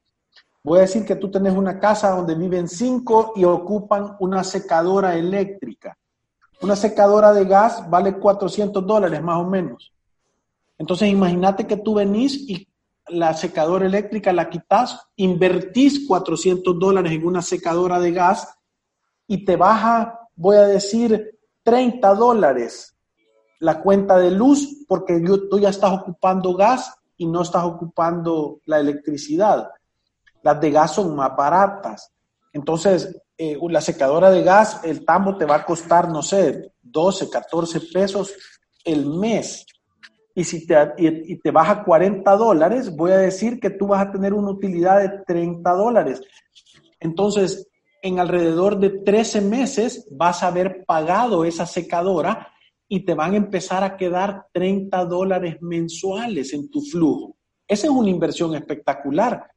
Voy 0.64 0.80
a 0.80 0.84
decir 0.84 1.06
que 1.06 1.18
tú 1.18 1.30
tenés 1.30 1.54
una 1.54 1.80
casa 1.80 2.12
donde 2.12 2.36
viven 2.36 2.70
cinco 2.70 3.34
y 3.36 3.44
ocupan 3.44 4.16
una 4.20 4.44
secadora 4.44 5.16
eléctrica. 5.16 5.98
Una 6.62 6.78
secadora 6.78 7.34
de 7.34 7.44
gas 7.44 7.90
vale 7.90 8.18
400 8.18 8.86
dólares 8.88 9.22
más 9.22 9.38
o 9.38 9.44
menos. 9.46 9.94
Entonces 10.78 11.10
imagínate 11.10 11.68
que 11.68 11.78
tú 11.78 11.96
venís 11.96 12.50
y 12.50 12.68
la 13.10 13.34
secadora 13.34 13.86
eléctrica 13.86 14.32
la 14.32 14.50
quitas, 14.50 15.08
invertís 15.18 16.08
400 16.08 16.80
dólares 16.80 17.12
en 17.12 17.26
una 17.28 17.42
secadora 17.42 18.00
de 18.00 18.12
gas 18.14 18.48
y 19.28 19.44
te 19.44 19.58
baja, 19.58 20.30
voy 20.36 20.56
a 20.56 20.64
decir, 20.64 21.38
30 21.64 22.16
dólares 22.16 22.94
la 23.60 23.82
cuenta 23.82 24.18
de 24.18 24.30
luz 24.30 24.86
porque 24.88 25.22
tú 25.50 25.60
ya 25.60 25.70
estás 25.70 25.92
ocupando 25.94 26.54
gas 26.54 26.94
y 27.16 27.26
no 27.26 27.42
estás 27.42 27.64
ocupando 27.64 28.60
la 28.66 28.80
electricidad. 28.80 29.70
Las 30.44 30.62
de 30.62 30.72
gas 30.72 30.94
son 30.94 31.16
más 31.16 31.36
baratas. 31.36 32.12
Entonces, 32.52 33.20
eh, 33.38 33.58
la 33.70 33.82
secadora 33.82 34.30
de 34.30 34.44
gas, 34.44 34.82
el 34.84 35.04
tambo 35.04 35.36
te 35.38 35.46
va 35.46 35.56
a 35.56 35.66
costar, 35.66 36.10
no 36.10 36.22
sé, 36.22 36.74
12, 36.82 37.30
14 37.30 37.82
pesos 37.92 38.34
el 38.86 39.06
mes 39.08 39.66
y 40.36 40.44
si 40.44 40.66
te, 40.66 40.76
y, 40.98 41.38
te 41.38 41.52
baja 41.52 41.84
40 41.84 42.36
dólares, 42.36 42.96
voy 42.96 43.12
a 43.12 43.18
decir 43.18 43.60
que 43.60 43.70
tú 43.70 43.88
vas 43.88 44.08
a 44.08 44.12
tener 44.12 44.34
una 44.34 44.50
utilidad 44.50 45.00
de 45.00 45.24
30 45.26 45.70
dólares. 45.72 46.22
Entonces, 47.00 47.68
en 48.02 48.20
alrededor 48.20 48.80
de 48.80 48.90
13 48.90 49.42
meses 49.42 50.08
vas 50.12 50.42
a 50.42 50.48
haber 50.48 50.86
pagado 50.86 51.46
esa 51.46 51.66
secadora 51.66 52.52
y 52.88 53.06
te 53.06 53.14
van 53.14 53.34
a 53.34 53.38
empezar 53.38 53.84
a 53.84 53.96
quedar 53.96 54.48
30 54.52 55.06
dólares 55.06 55.58
mensuales 55.62 56.54
en 56.54 56.70
tu 56.70 56.82
flujo. 56.82 57.38
Esa 57.68 57.88
es 57.88 57.94
una 57.94 58.10
inversión 58.10 58.56
espectacular, 58.56 59.52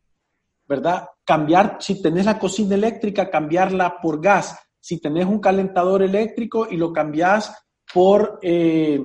¿verdad? 0.66 1.08
Cambiar, 1.24 1.76
si 1.80 2.02
tenés 2.02 2.26
la 2.26 2.38
cocina 2.38 2.74
eléctrica, 2.74 3.30
cambiarla 3.30 4.00
por 4.00 4.20
gas. 4.20 4.58
Si 4.80 5.00
tenés 5.00 5.26
un 5.26 5.40
calentador 5.40 6.02
eléctrico 6.02 6.66
y 6.70 6.76
lo 6.76 6.92
cambias 6.92 7.52
por... 7.92 8.38
Eh, 8.42 9.00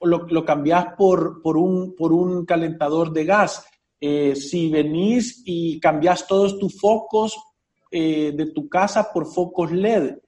lo, 0.00 0.26
lo 0.28 0.44
cambias 0.44 0.94
por, 0.96 1.42
por, 1.42 1.56
un, 1.56 1.96
por 1.96 2.12
un 2.12 2.44
calentador 2.46 3.12
de 3.12 3.24
gas. 3.24 3.66
Eh, 4.00 4.36
si 4.36 4.70
venís 4.70 5.42
y 5.44 5.80
cambias 5.80 6.26
todos 6.26 6.58
tus 6.58 6.78
focos 6.80 7.36
eh, 7.90 8.32
de 8.34 8.52
tu 8.52 8.68
casa 8.68 9.12
por 9.12 9.26
focos 9.26 9.72
LED. 9.72 10.18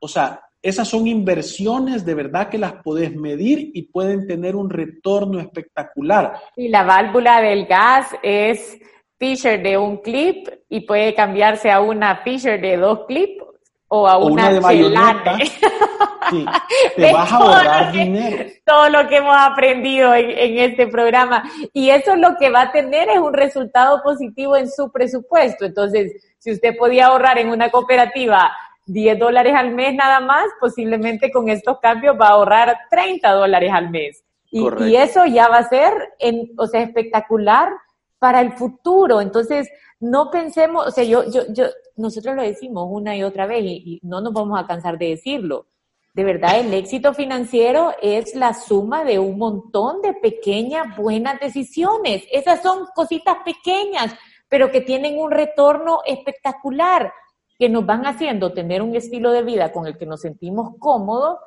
O 0.00 0.08
sea, 0.08 0.40
esas 0.60 0.88
son 0.88 1.06
inversiones 1.06 2.04
de 2.04 2.14
verdad 2.14 2.48
que 2.48 2.58
las 2.58 2.74
podés 2.82 3.14
medir 3.14 3.70
y 3.72 3.84
pueden 3.84 4.26
tener 4.26 4.56
un 4.56 4.68
retorno 4.68 5.40
espectacular. 5.40 6.34
Y 6.56 6.68
la 6.68 6.82
válvula 6.82 7.40
del 7.40 7.66
gas 7.66 8.08
es 8.22 8.78
Fisher 9.18 9.62
de 9.62 9.76
un 9.76 9.98
clip 9.98 10.48
y 10.68 10.80
puede 10.80 11.14
cambiarse 11.14 11.70
a 11.70 11.80
una 11.80 12.18
Fisher 12.18 12.60
de 12.60 12.76
dos 12.76 13.06
clips 13.06 13.44
o 13.88 14.06
a 14.06 14.18
una, 14.18 14.52
de 14.52 14.60
bayoneta, 14.60 15.38
sí, 16.30 16.46
te 16.94 17.12
vas 17.12 17.32
a 17.32 17.90
dinero. 17.90 18.50
Todo 18.64 18.90
lo 18.90 19.08
que 19.08 19.16
hemos 19.16 19.34
aprendido 19.34 20.14
en, 20.14 20.58
este 20.58 20.86
programa. 20.86 21.42
Y 21.72 21.88
eso 21.88 22.14
lo 22.14 22.36
que 22.38 22.50
va 22.50 22.62
a 22.62 22.72
tener 22.72 23.08
es 23.08 23.18
un 23.18 23.32
resultado 23.32 24.02
positivo 24.02 24.56
en 24.56 24.70
su 24.70 24.92
presupuesto. 24.92 25.64
Entonces, 25.64 26.12
si 26.36 26.52
usted 26.52 26.76
podía 26.76 27.06
ahorrar 27.06 27.38
en 27.38 27.48
una 27.48 27.70
cooperativa 27.70 28.52
10 28.84 29.18
dólares 29.18 29.54
al 29.56 29.74
mes 29.74 29.94
nada 29.94 30.20
más, 30.20 30.44
posiblemente 30.60 31.30
con 31.30 31.48
estos 31.48 31.80
cambios 31.80 32.14
va 32.20 32.28
a 32.28 32.32
ahorrar 32.32 32.76
30 32.90 33.30
dólares 33.30 33.70
al 33.72 33.88
mes. 33.88 34.22
Y, 34.50 34.66
y, 34.84 34.96
eso 34.96 35.24
ya 35.24 35.48
va 35.48 35.58
a 35.58 35.68
ser, 35.68 35.92
en, 36.18 36.52
o 36.58 36.66
sea, 36.66 36.82
espectacular 36.82 37.70
para 38.18 38.40
el 38.40 38.52
futuro. 38.52 39.20
Entonces, 39.20 39.68
no 40.00 40.30
pensemos, 40.30 40.86
o 40.86 40.90
sea, 40.90 41.04
yo, 41.04 41.28
yo, 41.30 41.42
yo, 41.52 41.66
nosotros 41.96 42.36
lo 42.36 42.42
decimos 42.42 42.86
una 42.90 43.16
y 43.16 43.22
otra 43.22 43.46
vez 43.46 43.64
y, 43.64 44.00
no 44.02 44.20
nos 44.20 44.32
vamos 44.32 44.58
a 44.58 44.66
cansar 44.66 44.98
de 44.98 45.10
decirlo. 45.10 45.66
De 46.14 46.24
verdad, 46.24 46.58
el 46.58 46.72
éxito 46.74 47.14
financiero 47.14 47.92
es 48.02 48.34
la 48.34 48.54
suma 48.54 49.04
de 49.04 49.18
un 49.18 49.38
montón 49.38 50.02
de 50.02 50.14
pequeñas 50.14 50.96
buenas 50.96 51.38
decisiones. 51.38 52.24
Esas 52.32 52.62
son 52.62 52.86
cositas 52.94 53.36
pequeñas, 53.44 54.14
pero 54.48 54.70
que 54.70 54.80
tienen 54.80 55.18
un 55.18 55.30
retorno 55.30 56.00
espectacular, 56.06 57.12
que 57.58 57.68
nos 57.68 57.86
van 57.86 58.06
haciendo 58.06 58.52
tener 58.52 58.82
un 58.82 58.96
estilo 58.96 59.32
de 59.32 59.42
vida 59.42 59.70
con 59.72 59.86
el 59.86 59.96
que 59.96 60.06
nos 60.06 60.20
sentimos 60.20 60.74
cómodos, 60.78 61.38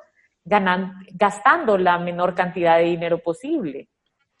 gastando 0.44 1.78
la 1.78 1.98
menor 1.98 2.34
cantidad 2.34 2.78
de 2.78 2.84
dinero 2.84 3.18
posible. 3.18 3.88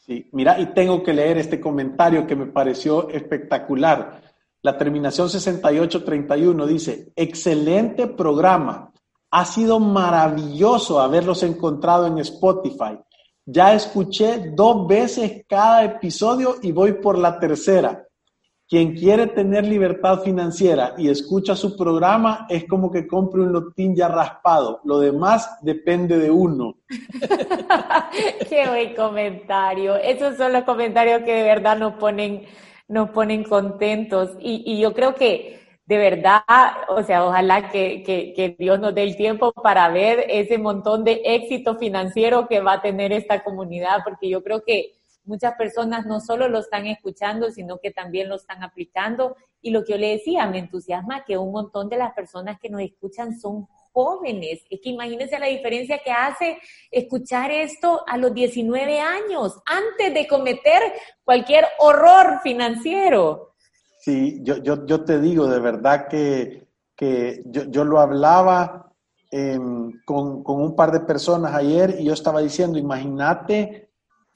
Sí, 0.04 0.28
mira, 0.32 0.58
y 0.58 0.74
tengo 0.74 1.00
que 1.00 1.12
leer 1.12 1.38
este 1.38 1.60
comentario 1.60 2.26
que 2.26 2.34
me 2.34 2.46
pareció 2.46 3.08
espectacular. 3.08 4.20
La 4.60 4.76
terminación 4.76 5.30
6831 5.30 6.66
dice, 6.66 7.12
excelente 7.14 8.08
programa. 8.08 8.92
Ha 9.30 9.44
sido 9.44 9.78
maravilloso 9.78 11.00
haberlos 11.00 11.44
encontrado 11.44 12.08
en 12.08 12.18
Spotify. 12.18 12.98
Ya 13.46 13.74
escuché 13.74 14.52
dos 14.56 14.88
veces 14.88 15.44
cada 15.48 15.84
episodio 15.84 16.56
y 16.60 16.72
voy 16.72 16.94
por 16.94 17.16
la 17.16 17.38
tercera. 17.38 18.04
Quien 18.72 18.94
quiere 18.94 19.26
tener 19.26 19.66
libertad 19.66 20.22
financiera 20.22 20.94
y 20.96 21.10
escucha 21.10 21.54
su 21.54 21.76
programa 21.76 22.46
es 22.48 22.64
como 22.64 22.90
que 22.90 23.06
compre 23.06 23.42
un 23.42 23.52
lotín 23.52 23.94
ya 23.94 24.08
raspado. 24.08 24.80
Lo 24.84 24.98
demás 24.98 25.58
depende 25.60 26.18
de 26.18 26.30
uno. 26.30 26.78
Qué 28.48 28.66
buen 28.66 28.94
comentario. 28.94 29.96
Esos 29.96 30.38
son 30.38 30.54
los 30.54 30.64
comentarios 30.64 31.20
que 31.20 31.34
de 31.34 31.42
verdad 31.42 31.76
nos 31.76 31.96
ponen, 31.96 32.46
nos 32.88 33.10
ponen 33.10 33.44
contentos. 33.44 34.30
Y, 34.40 34.80
yo 34.80 34.94
creo 34.94 35.16
que 35.16 35.60
de 35.84 35.98
verdad, 35.98 36.40
o 36.88 37.02
sea, 37.02 37.26
ojalá 37.26 37.68
que, 37.68 38.02
que 38.02 38.56
Dios 38.58 38.80
nos 38.80 38.94
dé 38.94 39.02
el 39.02 39.18
tiempo 39.18 39.52
para 39.52 39.90
ver 39.90 40.24
ese 40.30 40.56
montón 40.56 41.04
de 41.04 41.20
éxito 41.26 41.76
financiero 41.76 42.48
que 42.48 42.60
va 42.60 42.72
a 42.72 42.80
tener 42.80 43.12
esta 43.12 43.44
comunidad, 43.44 43.98
porque 44.02 44.30
yo 44.30 44.42
creo 44.42 44.64
que 44.64 44.94
muchas 45.24 45.54
personas 45.54 46.06
no 46.06 46.20
solo 46.20 46.48
lo 46.48 46.60
están 46.60 46.86
escuchando, 46.86 47.50
sino 47.50 47.78
que 47.78 47.90
también 47.90 48.28
lo 48.28 48.36
están 48.36 48.62
aplicando. 48.62 49.36
Y 49.60 49.70
lo 49.70 49.84
que 49.84 49.92
yo 49.92 49.98
le 49.98 50.10
decía, 50.10 50.46
me 50.46 50.58
entusiasma 50.58 51.24
que 51.24 51.38
un 51.38 51.52
montón 51.52 51.88
de 51.88 51.96
las 51.96 52.12
personas 52.12 52.58
que 52.60 52.68
nos 52.68 52.82
escuchan 52.82 53.38
son 53.38 53.68
jóvenes. 53.92 54.64
Es 54.70 54.80
que 54.80 54.90
imagínense 54.90 55.38
la 55.38 55.46
diferencia 55.46 55.98
que 55.98 56.10
hace 56.10 56.58
escuchar 56.90 57.50
esto 57.50 58.02
a 58.06 58.16
los 58.16 58.34
19 58.34 59.00
años, 59.00 59.60
antes 59.66 60.14
de 60.14 60.26
cometer 60.26 60.82
cualquier 61.24 61.66
horror 61.78 62.40
financiero. 62.42 63.54
Sí, 64.00 64.40
yo, 64.42 64.56
yo, 64.56 64.84
yo 64.86 65.04
te 65.04 65.20
digo 65.20 65.46
de 65.46 65.60
verdad 65.60 66.08
que, 66.08 66.66
que 66.96 67.42
yo, 67.46 67.64
yo 67.64 67.84
lo 67.84 68.00
hablaba 68.00 68.92
em, 69.30 69.92
con, 70.04 70.42
con 70.42 70.60
un 70.60 70.74
par 70.74 70.90
de 70.90 71.00
personas 71.00 71.54
ayer 71.54 71.96
y 72.00 72.04
yo 72.04 72.12
estaba 72.12 72.40
diciendo, 72.40 72.78
imagínate 72.78 73.91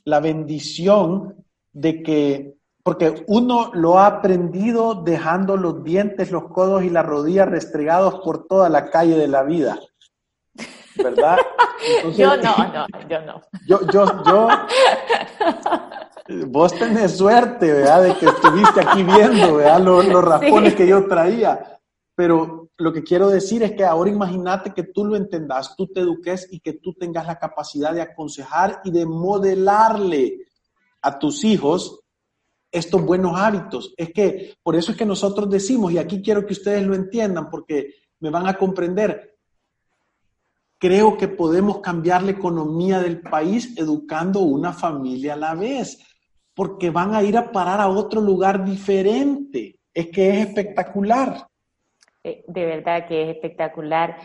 la 0.06 0.20
bendición 0.20 1.44
de 1.72 2.02
que, 2.02 2.54
porque 2.82 3.24
uno 3.26 3.70
lo 3.74 3.98
ha 3.98 4.06
aprendido 4.06 4.94
dejando 4.94 5.56
los 5.56 5.82
dientes, 5.82 6.30
los 6.30 6.44
codos 6.44 6.84
y 6.84 6.90
las 6.90 7.04
rodillas 7.04 7.48
restregados 7.48 8.20
por 8.20 8.46
toda 8.46 8.68
la 8.68 8.88
calle 8.88 9.16
de 9.16 9.28
la 9.28 9.42
vida. 9.42 9.78
¿Verdad? 10.96 11.38
yo 12.16 12.36
no, 12.36 12.56
no, 12.56 12.86
yo 13.08 13.20
no. 13.20 13.42
Yo, 13.66 13.80
yo, 13.90 14.22
yo, 14.24 14.48
vos 16.46 16.72
tenés 16.72 17.16
suerte, 17.18 17.72
¿verdad? 17.72 18.02
De 18.04 18.14
que 18.14 18.26
estuviste 18.26 18.80
aquí 18.80 19.02
viendo, 19.02 19.56
¿verdad? 19.56 19.80
Los, 19.80 20.24
raspones 20.24 20.74
que 20.76 20.86
yo 20.86 21.06
traía. 21.06 21.78
pero 22.14 22.65
lo 22.78 22.92
que 22.92 23.02
quiero 23.02 23.28
decir 23.28 23.62
es 23.62 23.72
que 23.72 23.84
ahora 23.84 24.10
imagínate 24.10 24.74
que 24.74 24.82
tú 24.82 25.04
lo 25.04 25.16
entendas, 25.16 25.74
tú 25.76 25.86
te 25.86 26.00
eduques 26.00 26.46
y 26.50 26.60
que 26.60 26.74
tú 26.74 26.92
tengas 26.92 27.26
la 27.26 27.38
capacidad 27.38 27.94
de 27.94 28.02
aconsejar 28.02 28.80
y 28.84 28.90
de 28.90 29.06
modelarle 29.06 30.46
a 31.00 31.18
tus 31.18 31.44
hijos 31.44 32.00
estos 32.70 33.02
buenos 33.02 33.38
hábitos. 33.38 33.94
Es 33.96 34.12
que 34.12 34.56
por 34.62 34.76
eso 34.76 34.92
es 34.92 34.98
que 34.98 35.06
nosotros 35.06 35.48
decimos, 35.48 35.92
y 35.92 35.98
aquí 35.98 36.20
quiero 36.20 36.44
que 36.44 36.52
ustedes 36.52 36.86
lo 36.86 36.94
entiendan 36.94 37.48
porque 37.48 37.94
me 38.20 38.30
van 38.30 38.46
a 38.46 38.58
comprender, 38.58 39.36
creo 40.78 41.16
que 41.16 41.28
podemos 41.28 41.80
cambiar 41.80 42.22
la 42.22 42.32
economía 42.32 43.00
del 43.00 43.22
país 43.22 43.72
educando 43.76 44.40
una 44.40 44.74
familia 44.74 45.32
a 45.32 45.38
la 45.38 45.54
vez, 45.54 45.98
porque 46.54 46.90
van 46.90 47.14
a 47.14 47.22
ir 47.22 47.38
a 47.38 47.50
parar 47.50 47.80
a 47.80 47.88
otro 47.88 48.20
lugar 48.20 48.64
diferente. 48.64 49.80
Es 49.94 50.08
que 50.08 50.28
es 50.28 50.48
espectacular. 50.48 51.48
Eh, 52.26 52.44
de 52.48 52.66
verdad 52.66 53.06
que 53.06 53.22
es 53.22 53.28
espectacular. 53.36 54.16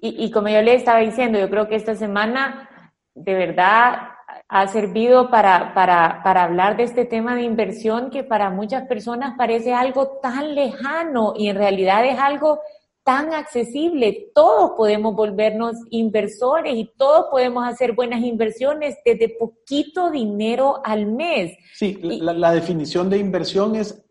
Y, 0.00 0.30
como 0.30 0.48
yo 0.48 0.62
le 0.62 0.74
estaba 0.74 1.00
diciendo, 1.00 1.40
yo 1.40 1.50
creo 1.50 1.66
que 1.66 1.74
esta 1.74 1.96
semana 1.96 2.92
de 3.14 3.34
verdad 3.34 4.10
ha 4.48 4.68
servido 4.68 5.28
para, 5.28 5.74
para, 5.74 6.22
para, 6.22 6.44
hablar 6.44 6.76
de 6.76 6.84
este 6.84 7.04
tema 7.04 7.34
de 7.34 7.42
inversión 7.42 8.10
que 8.10 8.22
para 8.22 8.50
muchas 8.50 8.86
personas 8.86 9.34
parece 9.36 9.74
algo 9.74 10.20
tan 10.22 10.54
lejano 10.54 11.32
y 11.36 11.48
en 11.48 11.56
realidad 11.56 12.04
es 12.04 12.18
algo 12.18 12.60
tan 13.02 13.32
accesible. 13.32 14.30
Todos 14.34 14.72
podemos 14.76 15.16
volvernos 15.16 15.74
inversores 15.90 16.76
y 16.76 16.92
todos 16.96 17.26
podemos 17.28 17.66
hacer 17.66 17.94
buenas 17.94 18.20
inversiones 18.20 18.98
desde 19.04 19.30
poquito 19.30 20.10
dinero 20.10 20.80
al 20.84 21.06
mes. 21.06 21.56
Sí, 21.74 21.98
la, 22.02 22.34
la 22.34 22.52
definición 22.52 23.10
de 23.10 23.18
inversión 23.18 23.74
es 23.74 24.04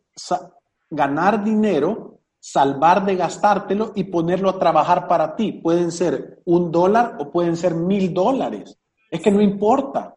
ganar 0.90 1.46
dinero 1.46 2.17
salvar 2.50 3.04
de 3.06 3.18
gastártelo 3.18 3.92
y 3.94 4.06
ponerlo 4.06 4.50
a 4.50 4.58
trabajar 4.58 5.06
para 5.10 5.36
ti. 5.36 5.52
Pueden 5.52 5.92
ser 5.92 6.40
un 6.46 6.72
dólar 6.72 7.18
o 7.20 7.30
pueden 7.30 7.58
ser 7.58 7.76
mil 7.76 8.14
dólares. 8.14 8.80
Es 9.12 9.20
que 9.20 9.32
no 9.32 9.42
importa. 9.42 10.16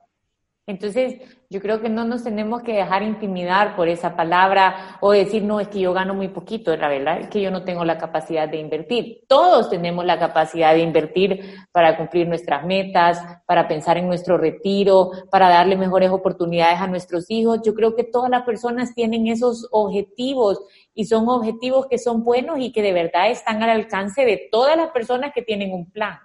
Entonces, 0.66 1.16
yo 1.48 1.60
creo 1.60 1.80
que 1.80 1.88
no 1.88 2.04
nos 2.04 2.22
tenemos 2.22 2.62
que 2.62 2.74
dejar 2.74 3.02
intimidar 3.02 3.74
por 3.74 3.88
esa 3.88 4.14
palabra 4.14 4.98
o 5.00 5.10
decir, 5.10 5.42
no, 5.42 5.58
es 5.58 5.66
que 5.66 5.80
yo 5.80 5.92
gano 5.92 6.14
muy 6.14 6.28
poquito, 6.28 6.76
la 6.76 6.88
verdad 6.88 7.20
es 7.20 7.28
que 7.28 7.40
yo 7.40 7.50
no 7.50 7.64
tengo 7.64 7.84
la 7.84 7.98
capacidad 7.98 8.48
de 8.48 8.58
invertir. 8.58 9.24
Todos 9.26 9.68
tenemos 9.68 10.04
la 10.04 10.18
capacidad 10.20 10.72
de 10.72 10.82
invertir 10.82 11.56
para 11.72 11.96
cumplir 11.96 12.28
nuestras 12.28 12.64
metas, 12.64 13.20
para 13.46 13.66
pensar 13.66 13.98
en 13.98 14.06
nuestro 14.06 14.38
retiro, 14.38 15.10
para 15.28 15.48
darle 15.48 15.76
mejores 15.76 16.10
oportunidades 16.10 16.80
a 16.80 16.86
nuestros 16.86 17.28
hijos. 17.30 17.60
Yo 17.64 17.74
creo 17.74 17.96
que 17.96 18.04
todas 18.04 18.30
las 18.30 18.42
personas 18.42 18.94
tienen 18.94 19.26
esos 19.26 19.66
objetivos 19.72 20.60
y 20.94 21.06
son 21.06 21.28
objetivos 21.28 21.86
que 21.88 21.98
son 21.98 22.22
buenos 22.22 22.60
y 22.60 22.70
que 22.70 22.82
de 22.82 22.92
verdad 22.92 23.28
están 23.30 23.60
al 23.62 23.70
alcance 23.70 24.24
de 24.24 24.48
todas 24.52 24.76
las 24.76 24.90
personas 24.90 25.32
que 25.34 25.42
tienen 25.42 25.72
un 25.72 25.90
plan. 25.90 26.18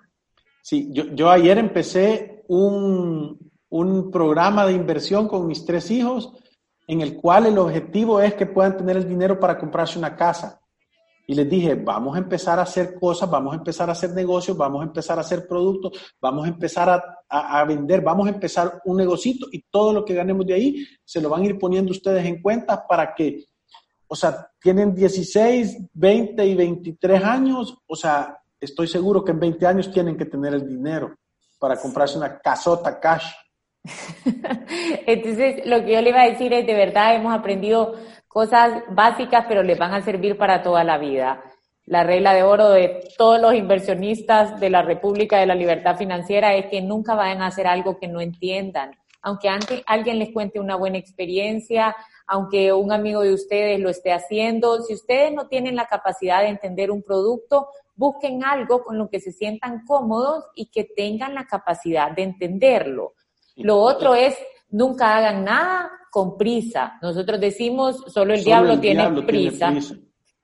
Sí, 0.62 0.90
yo, 0.92 1.06
yo 1.14 1.32
ayer 1.32 1.58
empecé 1.58 2.44
un, 2.48 3.40
un 3.76 4.10
programa 4.10 4.66
de 4.66 4.74
inversión 4.74 5.28
con 5.28 5.48
mis 5.48 5.66
tres 5.66 5.92
hijos 5.92 6.32
en 6.88 7.02
el 7.02 7.18
cual 7.18 7.48
el 7.48 7.58
objetivo 7.58 8.22
es 8.22 8.34
que 8.36 8.46
puedan 8.46 8.78
tener 8.78 8.96
el 8.96 9.08
dinero 9.08 9.40
para 9.40 9.58
comprarse 9.58 10.00
una 10.00 10.16
casa. 10.16 10.62
Y 11.28 11.34
les 11.34 11.50
dije, 11.50 11.76
vamos 11.76 12.16
a 12.16 12.20
empezar 12.20 12.60
a 12.60 12.62
hacer 12.62 12.94
cosas, 13.00 13.30
vamos 13.30 13.54
a 13.54 13.58
empezar 13.58 13.90
a 13.90 13.94
hacer 13.94 14.12
negocios, 14.12 14.56
vamos 14.56 14.82
a 14.82 14.86
empezar 14.86 15.18
a 15.18 15.22
hacer 15.22 15.48
productos, 15.48 16.16
vamos 16.22 16.46
a 16.46 16.50
empezar 16.50 16.90
a, 16.90 17.04
a, 17.28 17.66
vender, 17.66 18.02
vamos 18.02 18.28
a 18.28 18.30
empezar 18.30 18.80
un 18.86 18.98
negocito 18.98 19.48
y 19.52 19.64
todo 19.64 19.92
lo 19.92 20.06
que 20.06 20.14
ganemos 20.14 20.46
de 20.46 20.54
ahí 20.54 20.88
se 21.04 21.20
lo 21.20 21.30
van 21.30 21.42
a 21.42 21.46
ir 21.46 21.58
poniendo 21.58 21.92
ustedes 21.92 22.24
en 22.26 22.42
cuenta 22.42 22.88
para 22.88 23.14
que, 23.16 23.46
o 24.08 24.16
sea, 24.16 24.52
tienen 24.62 24.94
16, 24.94 25.78
20 25.92 26.46
y 26.46 26.56
23 26.56 27.24
años, 27.24 27.76
o 27.88 27.96
sea, 27.96 28.38
estoy 28.60 28.88
seguro 28.88 29.26
que 29.26 29.32
en 29.32 29.40
20 29.40 29.66
años 29.66 29.92
tienen 29.92 30.16
que 30.16 30.26
tener 30.26 30.54
el 30.54 30.68
dinero 30.68 31.16
para 31.60 31.76
comprarse 31.76 32.18
una 32.18 32.38
casota 32.40 33.00
cash. 33.00 33.34
Entonces, 35.06 35.66
lo 35.66 35.84
que 35.84 35.94
yo 35.94 36.02
le 36.02 36.10
iba 36.10 36.22
a 36.22 36.30
decir 36.30 36.54
es, 36.54 36.66
de 36.66 36.74
verdad, 36.74 37.16
hemos 37.16 37.34
aprendido 37.34 37.96
cosas 38.28 38.84
básicas, 38.90 39.46
pero 39.48 39.64
les 39.64 39.78
van 39.78 39.94
a 39.94 40.02
servir 40.02 40.38
para 40.38 40.62
toda 40.62 40.84
la 40.84 40.98
vida. 40.98 41.42
La 41.86 42.04
regla 42.04 42.34
de 42.34 42.44
oro 42.44 42.70
de 42.70 43.08
todos 43.18 43.40
los 43.40 43.54
inversionistas 43.54 44.60
de 44.60 44.70
la 44.70 44.82
República 44.82 45.38
de 45.38 45.46
la 45.46 45.56
Libertad 45.56 45.98
Financiera 45.98 46.56
es 46.56 46.66
que 46.66 46.82
nunca 46.82 47.16
vayan 47.16 47.42
a 47.42 47.48
hacer 47.48 47.68
algo 47.68 48.00
que 48.00 48.08
no 48.08 48.22
entiendan. 48.22 48.92
Aunque 49.22 49.50
alguien 49.86 50.20
les 50.20 50.34
cuente 50.34 50.60
una 50.60 50.76
buena 50.76 50.98
experiencia, 50.98 51.96
aunque 52.28 52.74
un 52.74 52.92
amigo 52.92 53.22
de 53.22 53.34
ustedes 53.34 53.80
lo 53.80 53.90
esté 53.90 54.12
haciendo, 54.12 54.82
si 54.82 54.94
ustedes 54.94 55.32
no 55.32 55.48
tienen 55.48 55.76
la 55.76 55.86
capacidad 55.86 56.42
de 56.42 56.50
entender 56.50 56.92
un 56.92 57.04
producto, 57.04 57.68
busquen 57.96 58.44
algo 58.44 58.84
con 58.84 58.98
lo 58.98 59.10
que 59.10 59.20
se 59.20 59.32
sientan 59.32 59.86
cómodos 59.86 60.44
y 60.56 60.68
que 60.68 60.84
tengan 60.84 61.36
la 61.36 61.46
capacidad 61.46 62.12
de 62.12 62.24
entenderlo. 62.24 63.14
Lo 63.56 63.80
otro 63.80 64.16
es, 64.16 64.36
nunca 64.70 65.16
hagan 65.18 65.44
nada 65.44 65.92
con 66.12 66.38
prisa. 66.38 66.98
Nosotros 67.02 67.40
decimos, 67.40 68.04
solo 68.08 68.34
el, 68.34 68.44
diablo, 68.44 68.80
tiene, 68.80 69.22
prisa. 69.24 69.74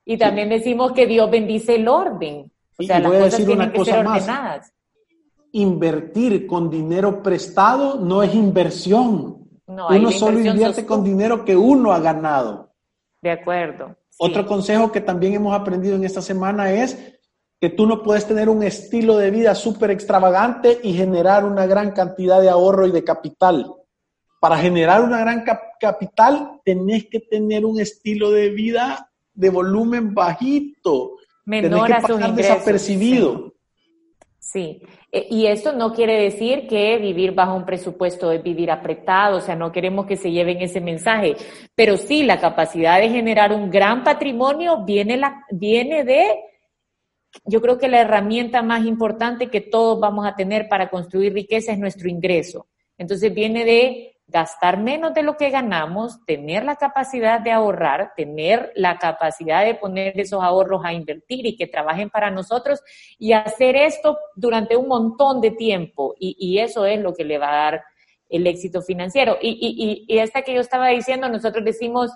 Y 0.05 0.17
también 0.17 0.49
decimos 0.49 0.91
que 0.93 1.07
Dios 1.07 1.29
bendice 1.29 1.75
el 1.75 1.87
orden. 1.87 2.51
O 2.77 2.83
sea, 2.83 2.99
las 2.99 3.11
cosas 3.11 3.45
tienen 3.45 3.71
que 3.71 3.85
ser 3.85 4.05
ordenadas. 4.05 4.73
Invertir 5.53 6.47
con 6.47 6.69
dinero 6.69 7.21
prestado 7.21 7.99
no 7.99 8.23
es 8.23 8.33
inversión. 8.33 9.47
uno 9.67 10.11
solo 10.11 10.39
invierte 10.39 10.85
con 10.85 11.03
dinero 11.03 11.45
que 11.45 11.55
uno 11.55 11.93
ha 11.93 11.99
ganado. 11.99 12.73
De 13.21 13.31
acuerdo. 13.31 13.95
Otro 14.17 14.45
consejo 14.45 14.91
que 14.91 15.01
también 15.01 15.33
hemos 15.33 15.53
aprendido 15.53 15.95
en 15.95 16.03
esta 16.03 16.21
semana 16.21 16.71
es 16.71 17.19
que 17.61 17.69
tú 17.69 17.85
no 17.85 18.01
puedes 18.01 18.27
tener 18.27 18.49
un 18.49 18.63
estilo 18.63 19.17
de 19.17 19.29
vida 19.29 19.53
súper 19.53 19.91
extravagante 19.91 20.79
y 20.81 20.93
generar 20.93 21.45
una 21.45 21.67
gran 21.67 21.91
cantidad 21.91 22.41
de 22.41 22.49
ahorro 22.49 22.87
y 22.87 22.91
de 22.91 23.03
capital. 23.03 23.71
Para 24.39 24.57
generar 24.57 25.03
una 25.03 25.19
gran 25.19 25.45
capital, 25.79 26.59
tenés 26.65 27.05
que 27.05 27.19
tener 27.19 27.63
un 27.63 27.79
estilo 27.79 28.31
de 28.31 28.49
vida 28.49 29.11
de 29.35 29.51
volumen 29.51 30.15
bajito. 30.15 31.17
Menor 31.45 31.85
tenés 31.85 32.03
que 32.03 32.13
pasar 32.13 32.33
desapercibido. 32.33 33.53
Sí. 34.39 34.81
E, 35.11 35.27
y 35.29 35.45
esto 35.45 35.71
no 35.71 35.93
quiere 35.93 36.19
decir 36.19 36.67
que 36.67 36.97
vivir 36.97 37.33
bajo 37.33 37.53
un 37.53 37.65
presupuesto 37.65 38.31
es 38.31 38.41
vivir 38.41 38.71
apretado, 38.71 39.37
o 39.37 39.41
sea, 39.41 39.55
no 39.55 39.71
queremos 39.71 40.07
que 40.07 40.17
se 40.17 40.31
lleven 40.31 40.61
ese 40.61 40.81
mensaje, 40.81 41.35
pero 41.75 41.95
sí 41.97 42.23
la 42.23 42.39
capacidad 42.39 42.99
de 42.99 43.09
generar 43.09 43.53
un 43.53 43.69
gran 43.69 44.03
patrimonio 44.03 44.83
viene, 44.83 45.17
la, 45.17 45.45
viene 45.51 46.03
de 46.03 46.50
yo 47.45 47.61
creo 47.61 47.77
que 47.77 47.87
la 47.87 48.01
herramienta 48.01 48.61
más 48.61 48.85
importante 48.85 49.49
que 49.49 49.61
todos 49.61 49.99
vamos 49.99 50.25
a 50.25 50.35
tener 50.35 50.67
para 50.67 50.89
construir 50.89 51.33
riqueza 51.33 51.71
es 51.71 51.79
nuestro 51.79 52.09
ingreso. 52.09 52.67
Entonces 52.97 53.33
viene 53.33 53.65
de 53.65 54.11
gastar 54.27 54.79
menos 54.79 55.13
de 55.13 55.23
lo 55.23 55.35
que 55.35 55.49
ganamos, 55.49 56.23
tener 56.25 56.63
la 56.63 56.77
capacidad 56.77 57.41
de 57.41 57.51
ahorrar, 57.51 58.13
tener 58.15 58.71
la 58.75 58.97
capacidad 58.97 59.65
de 59.65 59.75
poner 59.75 60.17
esos 60.19 60.41
ahorros 60.41 60.81
a 60.85 60.93
invertir 60.93 61.45
y 61.45 61.55
que 61.57 61.67
trabajen 61.67 62.09
para 62.09 62.31
nosotros 62.31 62.81
y 63.19 63.33
hacer 63.33 63.75
esto 63.75 64.17
durante 64.35 64.77
un 64.77 64.87
montón 64.87 65.41
de 65.41 65.51
tiempo. 65.51 66.15
Y, 66.17 66.59
eso 66.59 66.85
es 66.85 66.99
lo 66.99 67.13
que 67.13 67.25
le 67.25 67.37
va 67.37 67.49
a 67.49 67.71
dar 67.71 67.83
el 68.29 68.47
éxito 68.47 68.81
financiero. 68.81 69.37
Y, 69.41 69.49
y, 69.49 70.05
y 70.07 70.19
esta 70.19 70.43
que 70.43 70.53
yo 70.53 70.61
estaba 70.61 70.87
diciendo, 70.87 71.27
nosotros 71.27 71.65
decimos, 71.65 72.11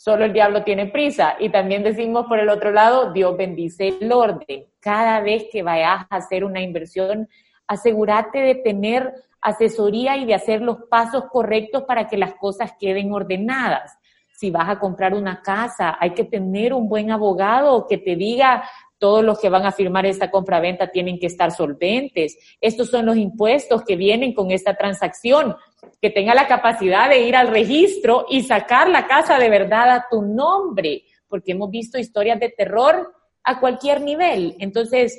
solo 0.00 0.24
el 0.24 0.32
diablo 0.32 0.64
tiene 0.64 0.86
prisa. 0.86 1.36
Y 1.38 1.50
también 1.50 1.82
decimos 1.82 2.24
por 2.24 2.38
el 2.38 2.48
otro 2.48 2.70
lado, 2.70 3.12
Dios 3.12 3.36
bendice 3.36 3.98
el 4.00 4.10
orden. 4.10 4.64
Cada 4.80 5.20
vez 5.20 5.44
que 5.52 5.62
vayas 5.62 6.06
a 6.08 6.16
hacer 6.16 6.42
una 6.42 6.62
inversión, 6.62 7.28
asegúrate 7.66 8.38
de 8.38 8.54
tener 8.54 9.12
asesoría 9.42 10.16
y 10.16 10.24
de 10.24 10.32
hacer 10.32 10.62
los 10.62 10.78
pasos 10.88 11.24
correctos 11.30 11.82
para 11.82 12.08
que 12.08 12.16
las 12.16 12.32
cosas 12.36 12.72
queden 12.80 13.12
ordenadas. 13.12 13.98
Si 14.32 14.50
vas 14.50 14.70
a 14.70 14.78
comprar 14.78 15.12
una 15.12 15.42
casa, 15.42 15.98
hay 16.00 16.14
que 16.14 16.24
tener 16.24 16.72
un 16.72 16.88
buen 16.88 17.10
abogado 17.10 17.86
que 17.86 17.98
te 17.98 18.16
diga 18.16 18.64
todos 19.00 19.24
los 19.24 19.40
que 19.40 19.48
van 19.48 19.64
a 19.64 19.72
firmar 19.72 20.04
esta 20.04 20.30
compra-venta 20.30 20.90
tienen 20.90 21.18
que 21.18 21.26
estar 21.26 21.50
solventes. 21.50 22.38
Estos 22.60 22.90
son 22.90 23.06
los 23.06 23.16
impuestos 23.16 23.82
que 23.82 23.96
vienen 23.96 24.34
con 24.34 24.50
esta 24.50 24.74
transacción 24.74 25.56
que 26.00 26.10
tenga 26.10 26.34
la 26.34 26.46
capacidad 26.46 27.08
de 27.08 27.20
ir 27.20 27.34
al 27.34 27.48
registro 27.48 28.26
y 28.28 28.42
sacar 28.42 28.90
la 28.90 29.06
casa 29.06 29.38
de 29.38 29.48
verdad 29.48 29.90
a 29.90 30.06
tu 30.10 30.20
nombre, 30.20 31.04
porque 31.26 31.52
hemos 31.52 31.70
visto 31.70 31.98
historias 31.98 32.38
de 32.38 32.50
terror 32.50 33.12
a 33.42 33.58
cualquier 33.58 34.02
nivel. 34.02 34.54
Entonces, 34.58 35.18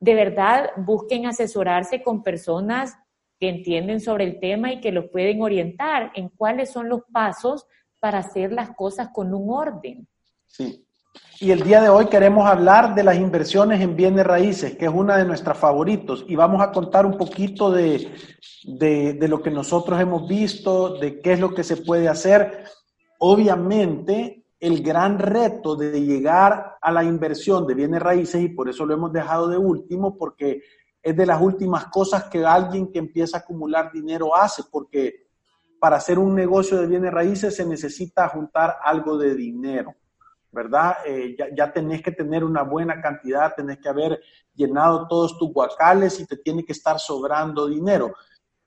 de 0.00 0.14
verdad, 0.14 0.70
busquen 0.78 1.26
asesorarse 1.26 2.02
con 2.02 2.22
personas 2.22 2.96
que 3.38 3.50
entienden 3.50 4.00
sobre 4.00 4.24
el 4.24 4.40
tema 4.40 4.72
y 4.72 4.80
que 4.80 4.92
los 4.92 5.10
pueden 5.10 5.42
orientar 5.42 6.10
en 6.14 6.30
cuáles 6.30 6.70
son 6.70 6.88
los 6.88 7.02
pasos 7.12 7.66
para 8.00 8.18
hacer 8.18 8.50
las 8.50 8.70
cosas 8.74 9.10
con 9.12 9.34
un 9.34 9.50
orden. 9.50 10.08
Sí, 10.46 10.83
y 11.40 11.50
el 11.50 11.62
día 11.62 11.80
de 11.82 11.88
hoy 11.88 12.06
queremos 12.06 12.46
hablar 12.46 12.94
de 12.94 13.02
las 13.02 13.16
inversiones 13.16 13.80
en 13.80 13.96
bienes 13.96 14.24
raíces, 14.24 14.76
que 14.76 14.86
es 14.86 14.90
una 14.90 15.16
de 15.16 15.24
nuestras 15.24 15.58
favoritos. 15.58 16.24
Y 16.28 16.36
vamos 16.36 16.62
a 16.62 16.72
contar 16.72 17.04
un 17.04 17.18
poquito 17.18 17.70
de, 17.70 18.10
de, 18.64 19.28
lo 19.28 19.42
que 19.42 19.50
nosotros 19.50 20.00
hemos 20.00 20.26
visto, 20.26 20.98
de 20.98 21.20
qué 21.20 21.32
es 21.34 21.40
lo 21.40 21.52
que 21.52 21.64
se 21.64 21.76
puede 21.76 22.08
hacer. 22.08 22.64
Obviamente, 23.18 24.46
el 24.58 24.82
gran 24.82 25.18
reto 25.18 25.76
de 25.76 26.00
llegar 26.00 26.76
a 26.80 26.90
la 26.90 27.04
inversión 27.04 27.66
de 27.66 27.74
bienes 27.74 28.00
raíces 28.00 28.40
y 28.40 28.48
por 28.48 28.68
eso 28.68 28.86
lo 28.86 28.94
hemos 28.94 29.12
dejado 29.12 29.48
de 29.48 29.58
último, 29.58 30.16
porque 30.16 30.62
es 31.02 31.14
de 31.14 31.26
las 31.26 31.42
últimas 31.42 31.86
cosas 31.88 32.24
que 32.24 32.46
alguien 32.46 32.90
que 32.90 33.00
empieza 33.00 33.36
a 33.36 33.40
acumular 33.40 33.92
dinero 33.92 34.34
hace, 34.34 34.62
porque 34.70 35.26
para 35.78 35.96
hacer 35.96 36.18
un 36.18 36.34
negocio 36.34 36.78
de 36.78 36.86
bienes 36.86 37.12
raíces 37.12 37.54
se 37.56 37.66
necesita 37.66 38.28
juntar 38.28 38.76
algo 38.82 39.18
de 39.18 39.34
dinero, 39.34 39.94
¿verdad? 40.54 40.96
Eh, 41.04 41.34
ya, 41.38 41.48
ya, 41.54 41.72
tenés 41.72 42.02
que 42.02 42.12
tener 42.12 42.44
una 42.44 42.62
buena 42.62 43.00
cantidad, 43.00 43.54
tenés 43.54 43.78
que 43.78 43.88
haber 43.88 44.20
llenado 44.54 45.08
todos 45.08 45.36
tus 45.38 45.52
guacales 45.52 46.20
y 46.20 46.26
te 46.26 46.36
tiene 46.36 46.64
que 46.64 46.72
estar 46.72 46.98
sobrando 46.98 47.66
dinero. 47.66 48.14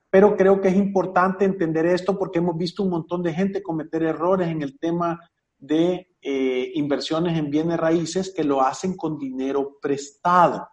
Pero 0.09 0.35
creo 0.35 0.61
que 0.61 0.67
es 0.67 0.75
importante 0.75 1.45
entender 1.45 1.85
esto 1.85 2.17
porque 2.17 2.39
hemos 2.39 2.57
visto 2.57 2.83
un 2.83 2.89
montón 2.89 3.23
de 3.23 3.33
gente 3.33 3.63
cometer 3.63 4.03
errores 4.03 4.49
en 4.49 4.61
el 4.61 4.77
tema 4.79 5.19
de 5.57 6.15
eh, 6.21 6.71
inversiones 6.75 7.37
en 7.37 7.49
bienes 7.49 7.77
raíces 7.77 8.33
que 8.35 8.43
lo 8.43 8.61
hacen 8.61 8.95
con 8.95 9.17
dinero 9.17 9.77
prestado. 9.81 10.67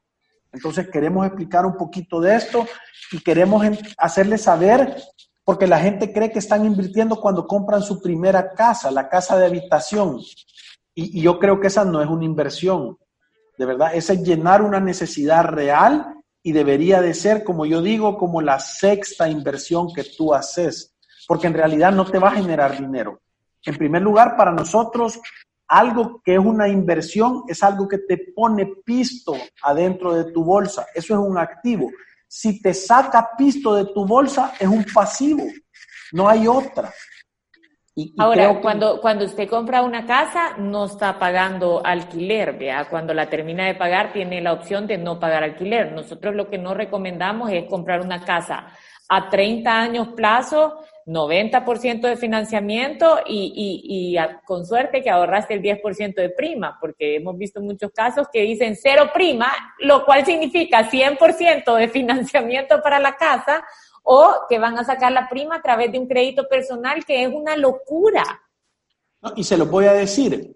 Entonces 0.53 0.89
queremos 0.89 1.27
explicar 1.27 1.67
un 1.67 1.77
poquito 1.77 2.21
de 2.21 2.37
esto 2.37 2.65
y 3.11 3.21
queremos 3.21 3.67
hacerles 3.99 4.43
saber, 4.43 4.97
porque 5.45 5.67
la 5.67 5.81
gente 5.81 6.13
cree 6.13 6.31
que 6.31 6.39
están 6.39 6.65
invirtiendo 6.65 7.21
cuando 7.21 7.47
compran 7.47 7.83
su 7.83 8.01
primera 8.01 8.53
casa, 8.55 8.91
la 8.91 9.09
casa 9.09 9.37
de 9.37 9.47
habitación. 9.47 10.21
Y, 10.95 11.21
yo 11.21 11.39
creo 11.39 11.61
que 11.61 11.67
esa 11.69 11.85
no 11.85 12.01
es 12.01 12.09
una 12.09 12.25
inversión, 12.25 12.99
de 13.59 13.67
verdad, 13.67 13.95
esa 13.95 14.13
es 14.13 14.23
llenar 14.23 14.63
una 14.63 14.81
necesidad 14.81 15.45
real 15.45 16.15
y 16.43 16.53
debería 16.53 17.01
de 17.01 17.15
ser, 17.15 17.45
como 17.45 17.67
yo 17.67 17.81
digo, 17.83 18.19
como 18.19 18.41
la 18.41 18.59
sexta 18.59 19.29
inversión 19.29 19.93
que 19.93 20.05
tú 20.05 20.35
haces, 20.35 20.95
porque 21.27 21.47
en 21.47 21.55
realidad 21.55 21.93
no 21.93 22.05
te 22.05 22.19
va 22.19 22.29
a 22.29 22.35
generar 22.35 22.79
dinero. 22.79 23.21
En 23.65 23.77
primer 23.77 24.03
lugar, 24.03 24.37
para 24.37 24.53
nosotros, 24.53 25.21
algo 25.69 26.21
que 26.23 26.35
es 26.35 26.39
una 26.39 26.69
inversión 26.69 27.45
es 27.49 27.63
algo 27.63 27.89
que 27.89 27.99
te 27.99 28.19
pone 28.35 28.67
pisto 28.85 29.35
adentro 29.63 30.15
de 30.15 30.31
tu 30.33 30.45
bolsa. 30.45 30.87
Eso 30.95 31.15
es 31.15 31.21
un 31.21 31.39
activo. 31.39 31.91
Si 32.29 32.61
te 32.61 32.75
saca 32.75 33.31
pisto 33.37 33.75
de 33.75 33.87
tu 33.87 34.07
bolsa, 34.07 34.53
es 34.59 34.69
un 34.69 34.85
pasivo. 34.93 35.45
No 36.13 36.29
hay 36.29 36.47
otra. 36.47 36.93
Y, 37.97 38.13
Ahora, 38.19 38.61
cuando, 38.61 39.01
cuando 39.01 39.25
usted 39.25 39.49
compra 39.49 39.83
una 39.83 40.05
casa, 40.05 40.57
no 40.59 40.87
está 40.87 41.17
pagando 41.19 41.81
alquiler, 41.85 42.59
¿vea? 42.59 42.89
Cuando 42.91 43.15
la 43.15 43.31
termina 43.31 43.67
de 43.67 43.77
pagar, 43.77 44.13
tiene 44.13 44.41
la 44.41 44.53
opción 44.53 44.89
de 44.89 44.99
no 44.99 45.21
pagar 45.21 45.45
alquiler. 45.45 45.93
Nosotros 45.93 46.35
lo 46.35 46.51
que 46.51 46.59
no 46.59 46.75
recomendamos 46.75 47.51
es 47.53 47.65
comprar 47.67 48.01
una 48.01 48.25
casa 48.25 48.67
a 49.09 49.29
30 49.29 49.81
años 49.81 50.09
plazo 50.17 50.81
90% 51.07 52.01
de 52.01 52.17
financiamiento 52.17 53.19
y, 53.27 53.53
y, 53.85 54.15
y 54.15 54.19
con 54.47 54.65
suerte 54.65 55.03
que 55.03 55.11
ahorraste 55.11 55.55
el 55.55 55.63
10% 55.63 56.15
de 56.15 56.31
prima, 56.31 56.79
porque 56.81 57.17
hemos 57.17 57.37
visto 57.37 57.61
muchos 57.61 57.91
casos 57.93 58.27
que 58.33 58.41
dicen 58.41 58.75
cero 58.75 59.11
prima, 59.13 59.53
lo 59.81 60.05
cual 60.05 60.25
significa 60.25 60.91
100% 60.91 61.77
de 61.77 61.89
financiamiento 61.89 62.81
para 62.83 62.99
la 62.99 63.17
casa 63.17 63.65
o 64.05 64.47
que 64.49 64.59
van 64.59 64.79
a 64.79 64.85
sacar 64.85 65.11
la 65.11 65.29
prima 65.29 65.57
a 65.57 65.63
través 65.63 65.91
de 65.91 65.99
un 65.99 66.07
crédito 66.07 66.47
personal, 66.49 67.05
que 67.05 67.25
es 67.25 67.35
una 67.35 67.57
locura. 67.57 68.25
y 69.35 69.43
se 69.43 69.57
lo 69.57 69.67
voy 69.67 69.87
a 69.87 69.95
decir, 69.95 70.55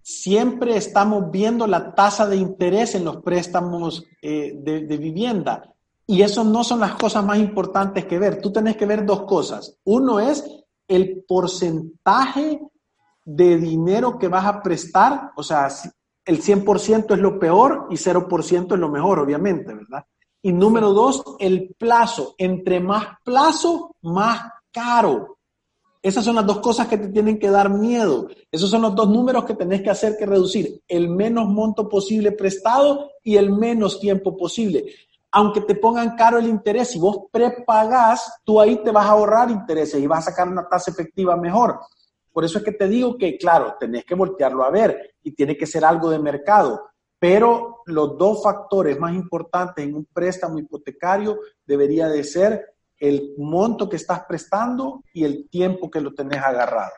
siempre 0.00 0.76
estamos 0.76 1.30
viendo 1.30 1.66
la 1.66 1.94
tasa 1.94 2.26
de 2.26 2.36
interés 2.36 2.94
en 2.94 3.04
los 3.04 3.16
préstamos 3.22 4.04
eh, 4.22 4.52
de, 4.54 4.86
de 4.86 4.96
vivienda 4.96 5.74
y 6.06 6.22
eso 6.22 6.44
no 6.44 6.62
son 6.62 6.80
las 6.80 6.94
cosas 6.94 7.24
más 7.24 7.38
importantes 7.38 8.04
que 8.04 8.18
ver. 8.18 8.40
Tú 8.40 8.52
tenés 8.52 8.76
que 8.76 8.86
ver 8.86 9.04
dos 9.04 9.22
cosas. 9.22 9.78
Uno 9.84 10.20
es 10.20 10.44
el 10.86 11.24
porcentaje 11.26 12.60
de 13.24 13.56
dinero 13.56 14.18
que 14.18 14.28
vas 14.28 14.44
a 14.44 14.62
prestar, 14.62 15.32
o 15.34 15.42
sea, 15.42 15.68
el 16.26 16.42
100% 16.42 17.14
es 17.14 17.18
lo 17.18 17.38
peor 17.38 17.86
y 17.90 17.94
0% 17.94 18.74
es 18.74 18.78
lo 18.78 18.88
mejor, 18.90 19.18
obviamente, 19.18 19.72
¿verdad? 19.72 20.04
Y 20.44 20.52
número 20.52 20.92
dos, 20.92 21.24
el 21.38 21.74
plazo. 21.76 22.34
Entre 22.38 22.78
más 22.78 23.06
plazo, 23.24 23.96
más 24.02 24.42
caro. 24.70 25.38
Esas 26.02 26.22
son 26.24 26.36
las 26.36 26.46
dos 26.46 26.60
cosas 26.60 26.86
que 26.86 26.98
te 26.98 27.08
tienen 27.08 27.38
que 27.38 27.48
dar 27.48 27.70
miedo. 27.70 28.28
Esos 28.52 28.70
son 28.70 28.82
los 28.82 28.94
dos 28.94 29.08
números 29.08 29.46
que 29.46 29.54
tenés 29.54 29.80
que 29.80 29.88
hacer 29.88 30.16
que 30.18 30.26
reducir. 30.26 30.82
El 30.86 31.08
menos 31.08 31.48
monto 31.48 31.88
posible 31.88 32.32
prestado 32.32 33.10
y 33.22 33.36
el 33.36 33.50
menos 33.52 33.98
tiempo 33.98 34.36
posible 34.36 34.84
aunque 35.36 35.62
te 35.62 35.74
pongan 35.74 36.14
caro 36.14 36.38
el 36.38 36.46
interés, 36.46 36.90
si 36.90 36.98
vos 37.00 37.26
prepagás, 37.32 38.40
tú 38.44 38.60
ahí 38.60 38.80
te 38.84 38.92
vas 38.92 39.04
a 39.06 39.10
ahorrar 39.10 39.50
intereses 39.50 40.00
y 40.00 40.06
vas 40.06 40.28
a 40.28 40.30
sacar 40.30 40.46
una 40.46 40.68
tasa 40.68 40.92
efectiva 40.92 41.36
mejor. 41.36 41.80
Por 42.32 42.44
eso 42.44 42.58
es 42.58 42.64
que 42.64 42.70
te 42.70 42.86
digo 42.86 43.18
que, 43.18 43.36
claro, 43.36 43.74
tenés 43.80 44.04
que 44.04 44.14
voltearlo 44.14 44.62
a 44.62 44.70
ver 44.70 45.16
y 45.24 45.32
tiene 45.32 45.56
que 45.56 45.66
ser 45.66 45.84
algo 45.84 46.08
de 46.08 46.20
mercado. 46.20 46.86
Pero 47.18 47.82
los 47.86 48.18
dos 48.18 48.42
factores 48.42 48.98
más 48.98 49.14
importantes 49.14 49.84
en 49.84 49.94
un 49.94 50.04
préstamo 50.04 50.58
hipotecario 50.58 51.38
debería 51.64 52.08
de 52.08 52.24
ser 52.24 52.74
el 52.98 53.34
monto 53.38 53.88
que 53.88 53.96
estás 53.96 54.24
prestando 54.26 55.02
y 55.12 55.24
el 55.24 55.48
tiempo 55.48 55.90
que 55.90 56.00
lo 56.00 56.14
tenés 56.14 56.42
agarrado. 56.42 56.92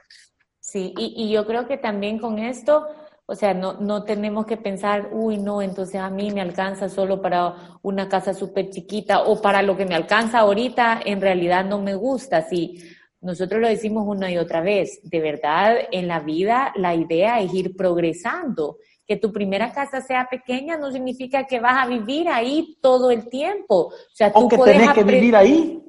Sí, 0.61 0.93
y, 0.99 1.31
yo 1.31 1.47
creo 1.47 1.67
que 1.67 1.79
también 1.79 2.19
con 2.19 2.39
esto 2.39 2.87
o 3.29 3.35
sea, 3.35 3.55
no, 3.55 3.73
no 3.81 4.05
tenemos 4.05 4.47
que 4.47 4.57
pensar, 4.57 5.09
uy, 5.13 5.37
no, 5.39 5.61
entonces 5.61 6.01
a 6.01 6.11
mí 6.11 6.31
me 6.31 6.41
alcanza 6.41 6.89
solo 6.89 7.21
para 7.21 7.79
una 7.83 8.09
casa 8.09 8.33
súper 8.33 8.71
chiquita 8.71 9.23
o 9.23 9.43
para 9.43 9.63
lo 9.63 9.77
que 9.77 9.85
me 9.85 9.97
alcanza 9.97 10.39
ahorita, 10.39 11.01
en 11.05 11.21
realidad 11.21 11.65
no 11.65 11.81
me 11.81 11.97
gusta. 11.97 12.43
Si 12.43 12.81
nosotros 13.21 13.61
lo 13.61 13.67
decimos 13.67 14.05
una 14.07 14.31
y 14.31 14.39
otra 14.39 14.61
vez, 14.61 15.01
de 15.03 15.21
verdad, 15.21 15.77
en 15.91 16.07
la 16.07 16.21
vida 16.21 16.73
la 16.77 16.95
idea 16.95 17.41
es 17.41 17.53
ir 17.53 17.75
progresando. 17.77 18.79
Que 19.07 19.17
tu 19.17 19.33
primera 19.33 19.73
casa 19.73 20.01
sea 20.01 20.29
pequeña 20.29 20.77
no 20.77 20.91
significa 20.91 21.47
que 21.47 21.61
vas 21.61 21.85
a 21.85 21.87
vivir 21.87 22.29
ahí 22.29 22.77
todo 22.81 23.11
el 23.11 23.29
tiempo. 23.29 23.87
O 23.87 24.15
sea, 24.15 24.33
tú 24.33 24.49
que 24.49 24.59
tenés 24.59 24.93
que 24.93 25.05
vivir 25.05 25.37
ahí. 25.37 25.83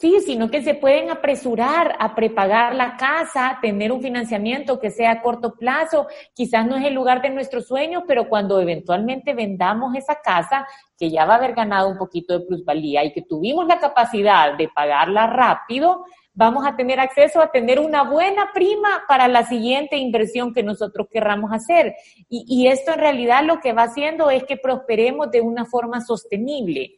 Sí, 0.00 0.18
sino 0.24 0.50
que 0.50 0.62
se 0.62 0.72
pueden 0.72 1.10
apresurar 1.10 1.94
a 1.98 2.14
prepagar 2.14 2.74
la 2.74 2.96
casa, 2.96 3.58
tener 3.60 3.92
un 3.92 4.00
financiamiento 4.00 4.80
que 4.80 4.90
sea 4.90 5.10
a 5.10 5.20
corto 5.20 5.56
plazo. 5.56 6.06
Quizás 6.32 6.66
no 6.66 6.78
es 6.78 6.86
el 6.86 6.94
lugar 6.94 7.20
de 7.20 7.28
nuestros 7.28 7.66
sueños, 7.66 8.04
pero 8.08 8.26
cuando 8.26 8.58
eventualmente 8.58 9.34
vendamos 9.34 9.94
esa 9.94 10.18
casa, 10.22 10.66
que 10.96 11.10
ya 11.10 11.26
va 11.26 11.34
a 11.34 11.36
haber 11.36 11.52
ganado 11.52 11.90
un 11.90 11.98
poquito 11.98 12.38
de 12.38 12.46
plusvalía 12.46 13.04
y 13.04 13.12
que 13.12 13.20
tuvimos 13.20 13.66
la 13.66 13.78
capacidad 13.78 14.56
de 14.56 14.70
pagarla 14.70 15.26
rápido, 15.26 16.06
vamos 16.40 16.66
a 16.66 16.74
tener 16.74 16.98
acceso 16.98 17.42
a 17.42 17.52
tener 17.52 17.78
una 17.78 18.02
buena 18.02 18.50
prima 18.54 19.04
para 19.06 19.28
la 19.28 19.46
siguiente 19.46 19.98
inversión 19.98 20.54
que 20.54 20.62
nosotros 20.62 21.06
querramos 21.12 21.52
hacer. 21.52 21.94
Y, 22.30 22.66
esto 22.66 22.94
en 22.94 22.98
realidad 22.98 23.44
lo 23.44 23.60
que 23.60 23.74
va 23.74 23.82
haciendo 23.82 24.30
es 24.30 24.44
que 24.44 24.56
prosperemos 24.56 25.30
de 25.30 25.42
una 25.42 25.66
forma 25.66 26.00
sostenible. 26.00 26.94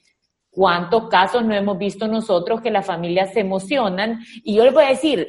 ¿Cuántos 0.49 1.09
casos 1.09 1.45
no 1.45 1.55
hemos 1.55 1.77
visto 1.77 2.07
nosotros 2.07 2.61
que 2.61 2.71
las 2.71 2.87
familias 2.87 3.33
se 3.33 3.41
emocionan? 3.41 4.21
Y 4.45 4.55
yo 4.55 4.65
les 4.65 4.73
voy 4.73 4.85
a 4.85 4.91
decir, 4.91 5.27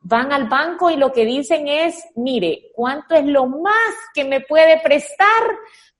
van 0.00 0.30
al 0.30 0.48
banco 0.48 0.88
y 0.88 0.96
lo 0.96 1.10
que 1.12 1.24
dicen 1.24 1.66
es, 1.66 2.04
mire, 2.14 2.70
¿cuánto 2.72 3.16
es 3.16 3.24
lo 3.24 3.46
más 3.46 3.94
que 4.14 4.24
me 4.24 4.42
puede 4.42 4.78
prestar 4.80 5.42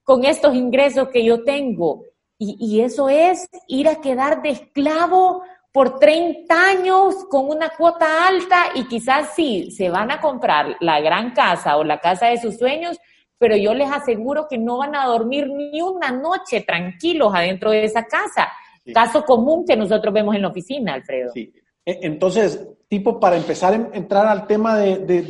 con 0.05 0.24
estos 0.24 0.55
ingresos 0.55 1.09
que 1.09 1.24
yo 1.24 1.42
tengo? 1.42 2.05
Y 2.38 2.81
eso 2.83 3.09
es 3.09 3.48
ir 3.66 3.88
a 3.88 4.00
quedar 4.00 4.42
de 4.42 4.50
esclavo 4.50 5.42
por 5.77 5.99
30 5.99 6.55
años 6.55 7.27
con 7.29 7.51
una 7.51 7.69
cuota 7.69 8.27
alta 8.27 8.69
y 8.75 8.89
quizás 8.89 9.35
sí, 9.37 9.71
se 9.71 9.91
van 9.91 10.11
a 10.11 10.23
comprar 10.23 10.77
la 10.81 11.01
gran 11.01 11.35
casa 11.35 11.77
o 11.77 11.85
la 11.85 12.01
casa 12.01 12.29
de 12.29 12.41
sus 12.41 12.57
sueños, 12.57 12.97
pero 13.37 13.57
yo 13.57 13.75
les 13.75 13.93
aseguro 13.93 14.47
que 14.49 14.57
no 14.57 14.79
van 14.79 14.95
a 14.97 15.05
dormir 15.05 15.47
ni 15.49 15.83
una 15.83 16.11
noche 16.11 16.62
tranquilos 16.62 17.35
adentro 17.35 17.71
de 17.71 17.85
esa 17.85 18.05
casa 18.05 18.49
Caso 18.93 19.25
común 19.25 19.65
que 19.67 19.77
nosotros 19.77 20.12
vemos 20.12 20.35
en 20.35 20.43
la 20.43 20.49
oficina, 20.49 20.95
Alfredo. 20.95 21.33
Sí. 21.33 21.53
E, 21.85 21.99
entonces, 22.03 22.67
tipo, 22.89 23.19
para 23.19 23.37
empezar 23.37 23.75
a 23.75 23.97
entrar 23.97 24.27
al 24.27 24.47
tema 24.47 24.77
de, 24.77 24.99
de, 24.99 25.23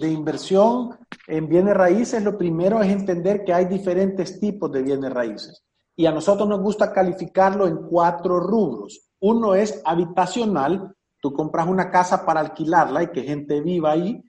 de, 0.00 0.08
inversión 0.08 0.96
en 1.26 1.48
bienes 1.48 1.74
raíces, 1.74 2.22
lo 2.22 2.36
primero 2.36 2.82
es 2.82 2.90
entender 2.90 3.44
que 3.44 3.52
hay 3.52 3.66
diferentes 3.66 4.40
tipos 4.40 4.70
de 4.72 4.82
bienes 4.82 5.12
raíces. 5.12 5.62
Y 5.96 6.06
a 6.06 6.12
nosotros 6.12 6.48
nos 6.48 6.60
gusta 6.60 6.92
calificarlo 6.92 7.66
en 7.66 7.86
cuatro 7.88 8.40
rubros. 8.40 9.10
Uno 9.20 9.54
es 9.54 9.80
habitacional, 9.84 10.94
tú 11.20 11.32
compras 11.32 11.66
una 11.68 11.90
casa 11.90 12.26
para 12.26 12.40
alquilarla 12.40 13.02
y 13.02 13.12
que 13.12 13.22
gente 13.22 13.60
viva 13.60 13.92
ahí. 13.92 14.22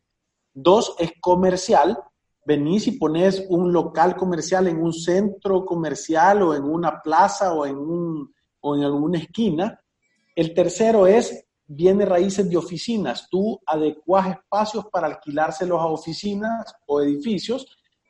Dos 0.54 0.95
es 1.00 1.12
comercial, 1.19 1.98
venís 2.45 2.88
y 2.88 2.91
pones 2.93 3.45
un 3.50 3.74
local 3.74 4.15
comercial 4.15 4.67
en 4.67 4.82
un 4.82 4.93
centro 4.93 5.65
comercial 5.65 6.43
o 6.43 6.56
en 6.56 6.63
una 6.63 7.02
plaza 7.02 7.54
o 7.54 7.65
en, 7.65 7.78
un, 7.78 8.34
o 8.62 8.76
en 8.76 8.84
alguna 8.84 9.17
esquina. 9.17 9.80
El 10.36 10.54
tercero 10.54 11.08
es 11.08 11.45
bienes 11.67 12.08
raíces 12.08 12.50
de 12.50 12.58
oficinas. 12.58 13.28
Tú 13.30 13.60
adecuas 13.65 14.28
espacios 14.28 14.86
para 14.91 15.08
alquilárselos 15.08 15.82
a 15.82 15.88
oficinas 15.88 16.74
o 16.86 17.02
edificios. 17.02 17.65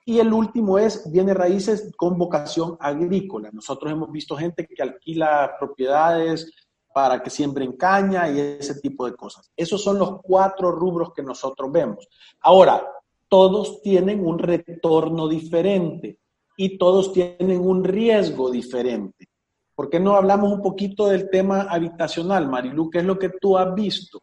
Y 0.08 0.20
el 0.20 0.32
último 0.32 0.78
es 0.78 1.10
bienes 1.12 1.36
raíces 1.36 1.92
con 1.98 2.18
vocación 2.18 2.78
agrícola. 2.80 3.50
Nosotros 3.52 3.92
hemos 3.92 4.12
visto 4.12 4.36
gente 4.36 4.68
que 4.68 4.84
alquila 4.84 5.56
propiedades 5.60 6.52
para 6.96 7.22
que 7.22 7.30
siembren 7.30 7.74
caña 7.74 8.30
y 8.30 8.40
ese 8.40 8.80
tipo 8.80 9.06
de 9.06 9.18
cosas. 9.18 9.52
Esos 9.54 9.84
son 9.84 10.00
los 10.00 10.22
cuatro 10.22 10.72
rubros 10.72 11.12
que 11.14 11.22
nosotros 11.22 11.70
vemos. 11.70 12.08
Ahora, 12.40 12.88
todos 13.28 13.82
tienen 13.82 14.26
un 14.26 14.40
retorno 14.40 15.28
diferente 15.28 16.20
y 16.56 16.78
todos 16.78 17.12
tienen 17.12 17.60
un 17.60 17.84
riesgo 17.84 18.50
diferente. 18.50 19.28
¿Por 19.76 19.90
qué 19.90 20.00
no 20.00 20.16
hablamos 20.16 20.54
un 20.54 20.62
poquito 20.62 21.08
del 21.08 21.30
tema 21.30 21.64
habitacional, 21.64 22.48
Marilu? 22.48 22.90
¿Qué 22.90 23.00
es 23.00 23.04
lo 23.04 23.20
que 23.20 23.28
tú 23.42 23.58
has 23.58 23.76
visto? 23.76 24.22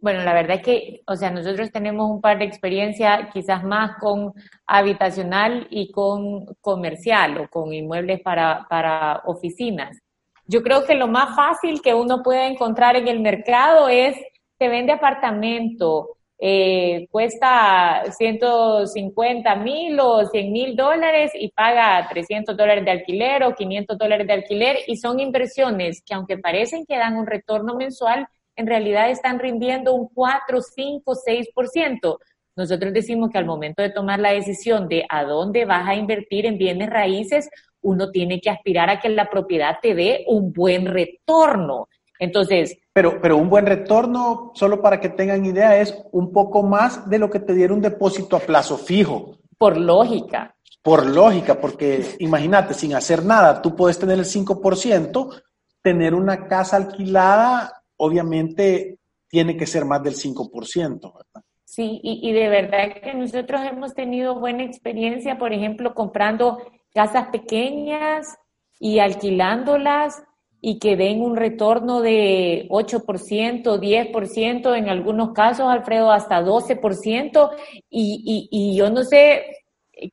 Bueno, 0.00 0.22
la 0.22 0.32
verdad 0.32 0.58
es 0.58 0.62
que, 0.62 1.02
o 1.08 1.16
sea, 1.16 1.32
nosotros 1.32 1.72
tenemos 1.72 2.08
un 2.08 2.20
par 2.20 2.38
de 2.38 2.44
experiencia 2.44 3.30
quizás 3.32 3.64
más 3.64 3.98
con 3.98 4.32
habitacional 4.64 5.66
y 5.70 5.90
con 5.90 6.46
comercial 6.60 7.38
o 7.38 7.48
con 7.48 7.72
inmuebles 7.72 8.20
para, 8.20 8.64
para 8.70 9.22
oficinas. 9.24 10.05
Yo 10.46 10.62
creo 10.62 10.84
que 10.84 10.94
lo 10.94 11.08
más 11.08 11.34
fácil 11.34 11.80
que 11.82 11.94
uno 11.94 12.22
puede 12.22 12.46
encontrar 12.46 12.96
en 12.96 13.08
el 13.08 13.20
mercado 13.20 13.88
es, 13.88 14.16
se 14.58 14.68
vende 14.68 14.92
apartamento, 14.92 16.16
eh, 16.38 17.06
cuesta 17.10 18.04
150 18.16 19.56
mil 19.56 19.98
o 19.98 20.26
100 20.26 20.52
mil 20.52 20.76
dólares 20.76 21.32
y 21.34 21.50
paga 21.50 22.06
300 22.08 22.56
dólares 22.56 22.84
de 22.84 22.90
alquiler 22.90 23.42
o 23.42 23.54
500 23.54 23.96
dólares 23.96 24.26
de 24.26 24.32
alquiler 24.34 24.78
y 24.86 24.96
son 24.96 25.18
inversiones 25.18 26.02
que 26.04 26.14
aunque 26.14 26.36
parecen 26.36 26.84
que 26.86 26.98
dan 26.98 27.16
un 27.16 27.26
retorno 27.26 27.74
mensual, 27.74 28.28
en 28.54 28.66
realidad 28.66 29.10
están 29.10 29.38
rindiendo 29.38 29.94
un 29.94 30.08
4, 30.08 30.60
5, 30.60 31.14
6%. 31.26 32.18
Nosotros 32.54 32.92
decimos 32.92 33.30
que 33.30 33.38
al 33.38 33.44
momento 33.44 33.82
de 33.82 33.90
tomar 33.90 34.18
la 34.18 34.32
decisión 34.32 34.88
de 34.88 35.04
a 35.08 35.24
dónde 35.24 35.64
vas 35.64 35.88
a 35.88 35.94
invertir 35.94 36.46
en 36.46 36.56
bienes 36.56 36.88
raíces, 36.88 37.48
uno 37.86 38.10
tiene 38.10 38.40
que 38.40 38.50
aspirar 38.50 38.90
a 38.90 39.00
que 39.00 39.08
la 39.08 39.30
propiedad 39.30 39.78
te 39.80 39.94
dé 39.94 40.24
un 40.26 40.52
buen 40.52 40.86
retorno. 40.86 41.88
Entonces... 42.18 42.76
Pero, 42.92 43.20
pero 43.20 43.36
un 43.36 43.48
buen 43.48 43.66
retorno, 43.66 44.52
solo 44.54 44.82
para 44.82 44.98
que 44.98 45.10
tengan 45.10 45.44
idea, 45.44 45.80
es 45.80 45.96
un 46.12 46.32
poco 46.32 46.62
más 46.62 47.08
de 47.08 47.18
lo 47.18 47.30
que 47.30 47.40
te 47.40 47.54
diera 47.54 47.74
un 47.74 47.80
depósito 47.80 48.36
a 48.36 48.40
plazo 48.40 48.76
fijo. 48.76 49.38
Por 49.56 49.76
lógica. 49.76 50.54
Por 50.82 51.06
lógica, 51.06 51.60
porque 51.60 52.04
imagínate, 52.18 52.74
sin 52.74 52.94
hacer 52.94 53.24
nada, 53.24 53.62
tú 53.62 53.76
puedes 53.76 53.98
tener 53.98 54.18
el 54.18 54.24
5%, 54.24 55.42
tener 55.82 56.14
una 56.14 56.46
casa 56.46 56.76
alquilada, 56.76 57.82
obviamente 57.96 58.98
tiene 59.28 59.56
que 59.56 59.66
ser 59.66 59.84
más 59.84 60.02
del 60.02 60.14
5%, 60.14 61.00
¿verdad? 61.00 61.42
Sí, 61.64 62.00
y, 62.02 62.30
y, 62.30 62.32
de 62.32 62.48
verdad 62.48 63.02
que 63.02 63.12
nosotros 63.12 63.60
hemos 63.70 63.92
tenido 63.92 64.38
buena 64.38 64.62
experiencia, 64.62 65.36
por 65.36 65.52
ejemplo, 65.52 65.94
comprando 65.94 66.58
casas 66.96 67.28
pequeñas 67.28 68.38
y 68.80 69.00
alquilándolas 69.00 70.22
y 70.62 70.78
que 70.78 70.96
den 70.96 71.20
un 71.20 71.36
retorno 71.36 72.00
de 72.00 72.66
8%, 72.70 73.78
10%, 73.78 74.78
en 74.78 74.88
algunos 74.88 75.34
casos, 75.34 75.66
Alfredo, 75.68 76.10
hasta 76.10 76.40
12%. 76.42 77.50
Y, 77.90 78.22
y, 78.24 78.48
y 78.50 78.76
yo 78.78 78.88
no 78.88 79.04
sé 79.04 79.44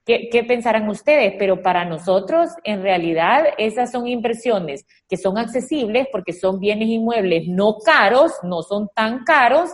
qué, 0.06 0.28
qué 0.30 0.44
pensarán 0.44 0.90
ustedes, 0.90 1.36
pero 1.40 1.62
para 1.62 1.86
nosotros, 1.86 2.50
en 2.66 2.82
realidad, 2.82 3.46
esas 3.58 3.90
son 3.90 4.06
inversiones 4.06 4.86
que 5.08 5.16
son 5.16 5.38
accesibles 5.38 6.08
porque 6.12 6.34
son 6.34 6.60
bienes 6.60 6.90
inmuebles 6.90 7.48
no 7.48 7.78
caros, 7.78 8.34
no 8.44 8.62
son 8.62 8.90
tan 8.94 9.24
caros 9.24 9.70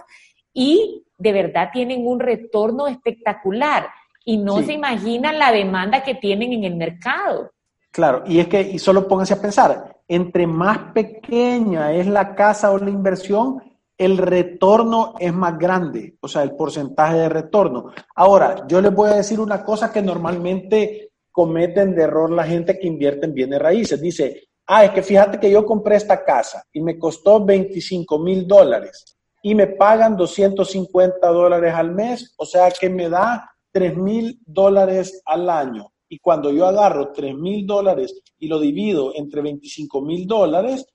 y 0.54 1.04
de 1.17 1.34
verdad 1.34 1.69
tienen 1.74 2.06
un 2.06 2.19
retorno 2.19 2.88
espectacular 2.88 3.88
y 4.29 4.37
no 4.37 4.61
se 4.61 4.73
imaginan 4.73 5.39
la 5.39 5.51
demanda 5.51 6.03
que 6.03 6.13
tienen 6.13 6.53
en 6.53 6.63
el 6.63 6.75
mercado. 6.75 7.49
Claro, 7.91 8.21
y 8.27 8.37
es 8.39 8.47
que, 8.47 8.61
y 8.61 8.77
solo 8.77 9.07
pónganse 9.07 9.33
a 9.33 9.41
pensar, 9.41 9.97
entre 10.07 10.45
más 10.45 10.93
pequeña 10.93 11.91
es 11.93 12.05
la 12.05 12.35
casa 12.35 12.69
o 12.69 12.77
la 12.77 12.91
inversión, 12.91 13.59
el 13.97 14.19
retorno 14.19 15.15
es 15.17 15.33
más 15.33 15.57
grande, 15.57 16.15
o 16.21 16.27
sea, 16.27 16.43
el 16.43 16.51
porcentaje 16.51 17.15
de 17.15 17.29
retorno. 17.29 17.91
Ahora, 18.13 18.67
yo 18.67 18.79
les 18.81 18.93
voy 18.93 19.09
a 19.09 19.15
decir 19.15 19.39
una 19.39 19.65
cosa 19.65 19.91
que 19.91 20.03
normalmente 20.03 21.13
cometen 21.31 21.95
de 21.95 22.03
error 22.03 22.29
la 22.29 22.43
gente 22.43 22.77
que 22.77 22.85
invierte 22.85 23.25
en 23.25 23.33
bienes 23.33 23.59
raíces. 23.59 23.99
Dice, 23.99 24.49
ah, 24.67 24.85
es 24.85 24.91
que 24.91 25.01
fíjate 25.01 25.39
que 25.39 25.49
yo 25.49 25.65
compré 25.65 25.95
esta 25.95 26.23
casa 26.23 26.63
y 26.71 26.83
me 26.83 26.99
costó 26.99 27.43
25 27.43 28.19
mil 28.19 28.47
dólares 28.47 29.17
y 29.41 29.55
me 29.55 29.65
pagan 29.65 30.15
250 30.15 31.27
dólares 31.29 31.73
al 31.73 31.95
mes, 31.95 32.35
o 32.37 32.45
sea 32.45 32.69
que 32.69 32.91
me 32.91 33.09
da 33.09 33.49
3 33.71 33.97
mil 33.97 34.39
dólares 34.45 35.21
al 35.25 35.49
año. 35.49 35.91
Y 36.08 36.19
cuando 36.19 36.51
yo 36.51 36.65
agarro 36.65 37.12
3 37.12 37.36
mil 37.36 37.67
dólares 37.67 38.21
y 38.39 38.47
lo 38.47 38.60
divido 38.60 39.13
entre 39.15 39.41
25 39.41 40.01
mil 40.01 40.27
dólares, 40.27 40.88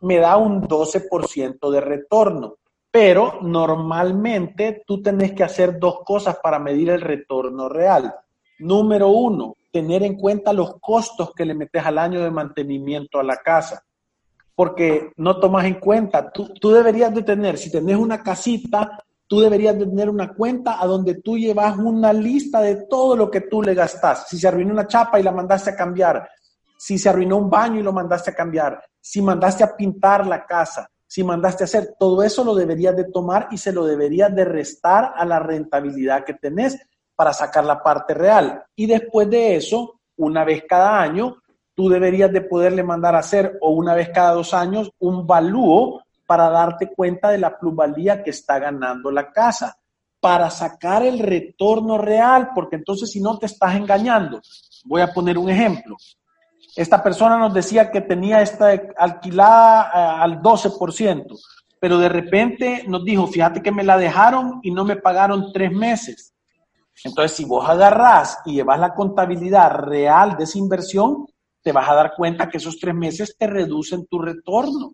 me 0.00 0.18
da 0.18 0.36
un 0.36 0.62
12% 0.62 1.70
de 1.70 1.80
retorno. 1.80 2.56
Pero 2.90 3.40
normalmente 3.42 4.82
tú 4.86 5.02
tenés 5.02 5.32
que 5.32 5.42
hacer 5.42 5.78
dos 5.78 6.00
cosas 6.04 6.38
para 6.42 6.58
medir 6.58 6.90
el 6.90 7.00
retorno 7.00 7.68
real. 7.68 8.14
Número 8.60 9.08
uno, 9.08 9.56
tener 9.72 10.04
en 10.04 10.16
cuenta 10.16 10.52
los 10.52 10.78
costos 10.80 11.32
que 11.34 11.44
le 11.44 11.54
metes 11.54 11.84
al 11.84 11.98
año 11.98 12.22
de 12.22 12.30
mantenimiento 12.30 13.18
a 13.18 13.24
la 13.24 13.36
casa. 13.38 13.84
Porque 14.54 15.10
no 15.16 15.40
tomas 15.40 15.64
en 15.64 15.80
cuenta, 15.80 16.30
tú, 16.30 16.54
tú 16.54 16.70
deberías 16.70 17.12
de 17.12 17.24
tener, 17.24 17.58
si 17.58 17.72
tenés 17.72 17.96
una 17.96 18.22
casita, 18.22 19.04
tú 19.26 19.40
deberías 19.40 19.78
tener 19.78 20.08
una 20.10 20.34
cuenta 20.34 20.80
a 20.80 20.86
donde 20.86 21.16
tú 21.16 21.36
llevas 21.36 21.76
una 21.78 22.12
lista 22.12 22.60
de 22.60 22.86
todo 22.88 23.16
lo 23.16 23.30
que 23.30 23.42
tú 23.42 23.62
le 23.62 23.74
gastas. 23.74 24.28
Si 24.28 24.38
se 24.38 24.48
arruinó 24.48 24.72
una 24.72 24.86
chapa 24.86 25.18
y 25.18 25.22
la 25.22 25.32
mandaste 25.32 25.70
a 25.70 25.76
cambiar, 25.76 26.28
si 26.76 26.98
se 26.98 27.08
arruinó 27.08 27.38
un 27.38 27.48
baño 27.48 27.80
y 27.80 27.82
lo 27.82 27.92
mandaste 27.92 28.30
a 28.30 28.34
cambiar, 28.34 28.82
si 29.00 29.22
mandaste 29.22 29.64
a 29.64 29.74
pintar 29.74 30.26
la 30.26 30.44
casa, 30.44 30.88
si 31.06 31.22
mandaste 31.22 31.64
a 31.64 31.66
hacer, 31.66 31.94
todo 31.98 32.22
eso 32.22 32.44
lo 32.44 32.54
deberías 32.54 32.96
de 32.96 33.04
tomar 33.04 33.48
y 33.50 33.58
se 33.58 33.72
lo 33.72 33.86
deberías 33.86 34.34
de 34.34 34.44
restar 34.44 35.12
a 35.16 35.24
la 35.24 35.38
rentabilidad 35.38 36.24
que 36.24 36.34
tenés 36.34 36.78
para 37.14 37.32
sacar 37.32 37.64
la 37.64 37.82
parte 37.82 38.14
real. 38.14 38.64
Y 38.74 38.86
después 38.86 39.30
de 39.30 39.56
eso, 39.56 40.00
una 40.16 40.44
vez 40.44 40.64
cada 40.68 41.00
año, 41.00 41.36
tú 41.74 41.88
deberías 41.88 42.32
de 42.32 42.40
poderle 42.40 42.82
mandar 42.82 43.14
a 43.14 43.20
hacer 43.20 43.58
o 43.60 43.70
una 43.70 43.94
vez 43.94 44.10
cada 44.10 44.32
dos 44.32 44.54
años 44.54 44.90
un 44.98 45.26
valúo 45.26 46.03
para 46.26 46.48
darte 46.50 46.92
cuenta 46.94 47.30
de 47.30 47.38
la 47.38 47.58
plusvalía 47.58 48.22
que 48.22 48.30
está 48.30 48.58
ganando 48.58 49.10
la 49.10 49.30
casa, 49.30 49.76
para 50.20 50.48
sacar 50.50 51.02
el 51.02 51.18
retorno 51.18 51.98
real, 51.98 52.50
porque 52.54 52.76
entonces 52.76 53.10
si 53.10 53.20
no 53.20 53.38
te 53.38 53.46
estás 53.46 53.74
engañando. 53.76 54.40
Voy 54.84 55.02
a 55.02 55.12
poner 55.12 55.36
un 55.36 55.50
ejemplo. 55.50 55.96
Esta 56.74 57.02
persona 57.02 57.38
nos 57.38 57.52
decía 57.52 57.90
que 57.90 58.00
tenía 58.00 58.40
esta 58.40 58.70
alquilada 58.96 59.82
eh, 59.84 60.22
al 60.22 60.42
12%, 60.42 61.38
pero 61.78 61.98
de 61.98 62.08
repente 62.08 62.84
nos 62.88 63.04
dijo, 63.04 63.26
fíjate 63.26 63.62
que 63.62 63.70
me 63.70 63.84
la 63.84 63.98
dejaron 63.98 64.60
y 64.62 64.70
no 64.70 64.84
me 64.84 64.96
pagaron 64.96 65.52
tres 65.52 65.70
meses. 65.70 66.34
Entonces, 67.04 67.36
si 67.36 67.44
vos 67.44 67.68
agarrás 67.68 68.38
y 68.46 68.54
llevas 68.54 68.80
la 68.80 68.94
contabilidad 68.94 69.70
real 69.72 70.36
de 70.36 70.44
esa 70.44 70.58
inversión, 70.58 71.26
te 71.62 71.72
vas 71.72 71.88
a 71.88 71.94
dar 71.94 72.14
cuenta 72.16 72.48
que 72.48 72.58
esos 72.58 72.78
tres 72.78 72.94
meses 72.94 73.36
te 73.38 73.46
reducen 73.46 74.06
tu 74.06 74.18
retorno. 74.18 74.92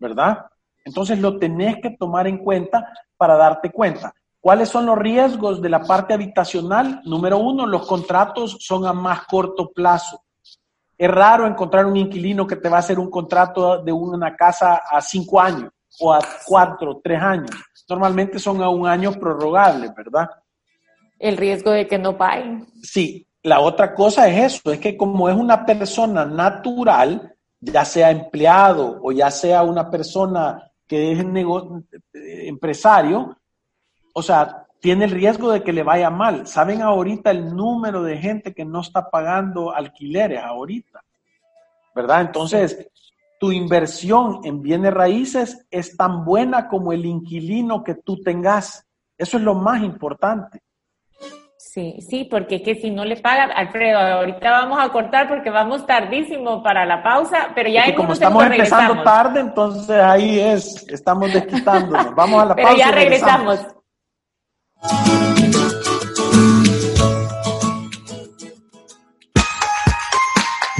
¿Verdad? 0.00 0.46
Entonces 0.84 1.20
lo 1.20 1.38
tenés 1.38 1.76
que 1.80 1.90
tomar 1.90 2.26
en 2.26 2.38
cuenta 2.38 2.92
para 3.16 3.36
darte 3.36 3.70
cuenta. 3.70 4.12
¿Cuáles 4.40 4.70
son 4.70 4.86
los 4.86 4.98
riesgos 4.98 5.60
de 5.60 5.68
la 5.68 5.82
parte 5.82 6.14
habitacional? 6.14 7.02
Número 7.04 7.36
uno, 7.36 7.66
los 7.66 7.86
contratos 7.86 8.56
son 8.58 8.86
a 8.86 8.92
más 8.94 9.26
corto 9.26 9.70
plazo. 9.70 10.22
Es 10.96 11.10
raro 11.10 11.46
encontrar 11.46 11.84
un 11.84 11.96
inquilino 11.96 12.46
que 12.46 12.56
te 12.56 12.68
va 12.68 12.78
a 12.78 12.80
hacer 12.80 12.98
un 12.98 13.10
contrato 13.10 13.82
de 13.82 13.92
una 13.92 14.34
casa 14.34 14.82
a 14.90 15.00
cinco 15.02 15.40
años 15.40 15.70
o 16.00 16.12
a 16.12 16.20
cuatro, 16.46 17.00
tres 17.04 17.20
años. 17.22 17.50
Normalmente 17.88 18.38
son 18.38 18.62
a 18.62 18.70
un 18.70 18.86
año 18.86 19.12
prorrogable, 19.12 19.92
¿verdad? 19.94 20.30
El 21.18 21.36
riesgo 21.36 21.70
de 21.70 21.86
que 21.86 21.98
no 21.98 22.16
paguen. 22.16 22.66
Sí, 22.82 23.26
la 23.42 23.60
otra 23.60 23.94
cosa 23.94 24.28
es 24.28 24.54
eso, 24.54 24.72
es 24.72 24.78
que 24.78 24.96
como 24.96 25.28
es 25.28 25.36
una 25.36 25.66
persona 25.66 26.24
natural, 26.24 27.34
ya 27.60 27.84
sea 27.84 28.10
empleado 28.10 28.98
o 29.02 29.12
ya 29.12 29.30
sea 29.30 29.62
una 29.62 29.90
persona 29.90 30.70
que 30.86 31.12
es 31.12 31.24
empresario, 32.48 33.36
o 34.12 34.22
sea, 34.22 34.66
tiene 34.80 35.04
el 35.04 35.10
riesgo 35.10 35.52
de 35.52 35.62
que 35.62 35.72
le 35.72 35.82
vaya 35.82 36.10
mal. 36.10 36.46
¿Saben 36.46 36.82
ahorita 36.82 37.30
el 37.30 37.54
número 37.54 38.02
de 38.02 38.16
gente 38.16 38.54
que 38.54 38.64
no 38.64 38.80
está 38.80 39.08
pagando 39.08 39.72
alquileres 39.72 40.42
ahorita? 40.42 41.04
¿Verdad? 41.94 42.22
Entonces, 42.22 42.88
tu 43.38 43.52
inversión 43.52 44.40
en 44.44 44.62
bienes 44.62 44.92
raíces 44.92 45.66
es 45.70 45.96
tan 45.96 46.24
buena 46.24 46.66
como 46.68 46.92
el 46.92 47.04
inquilino 47.04 47.84
que 47.84 47.94
tú 47.94 48.20
tengas. 48.22 48.86
Eso 49.16 49.36
es 49.36 49.42
lo 49.42 49.54
más 49.54 49.82
importante. 49.82 50.62
Sí, 51.72 51.98
sí, 52.00 52.26
porque 52.28 52.56
es 52.56 52.62
que 52.62 52.74
si 52.74 52.90
no 52.90 53.04
le 53.04 53.16
pagan, 53.16 53.52
Alfredo, 53.54 53.96
ahorita 53.96 54.50
vamos 54.50 54.80
a 54.82 54.88
cortar 54.88 55.28
porque 55.28 55.50
vamos 55.50 55.86
tardísimo 55.86 56.64
para 56.64 56.84
la 56.84 57.00
pausa, 57.00 57.50
pero 57.54 57.70
ya 57.70 57.84
en 57.84 57.94
como 57.94 58.12
estamos 58.12 58.44
empezando 58.44 59.04
tarde, 59.04 59.38
entonces 59.38 60.02
ahí 60.02 60.40
es, 60.40 60.84
estamos 60.88 61.32
desquitándonos. 61.32 62.12
Vamos 62.16 62.42
a 62.42 62.46
la 62.46 62.56
pausa. 62.56 62.70
Pero 62.70 62.76
ya 62.76 62.90
regresamos. 62.90 63.60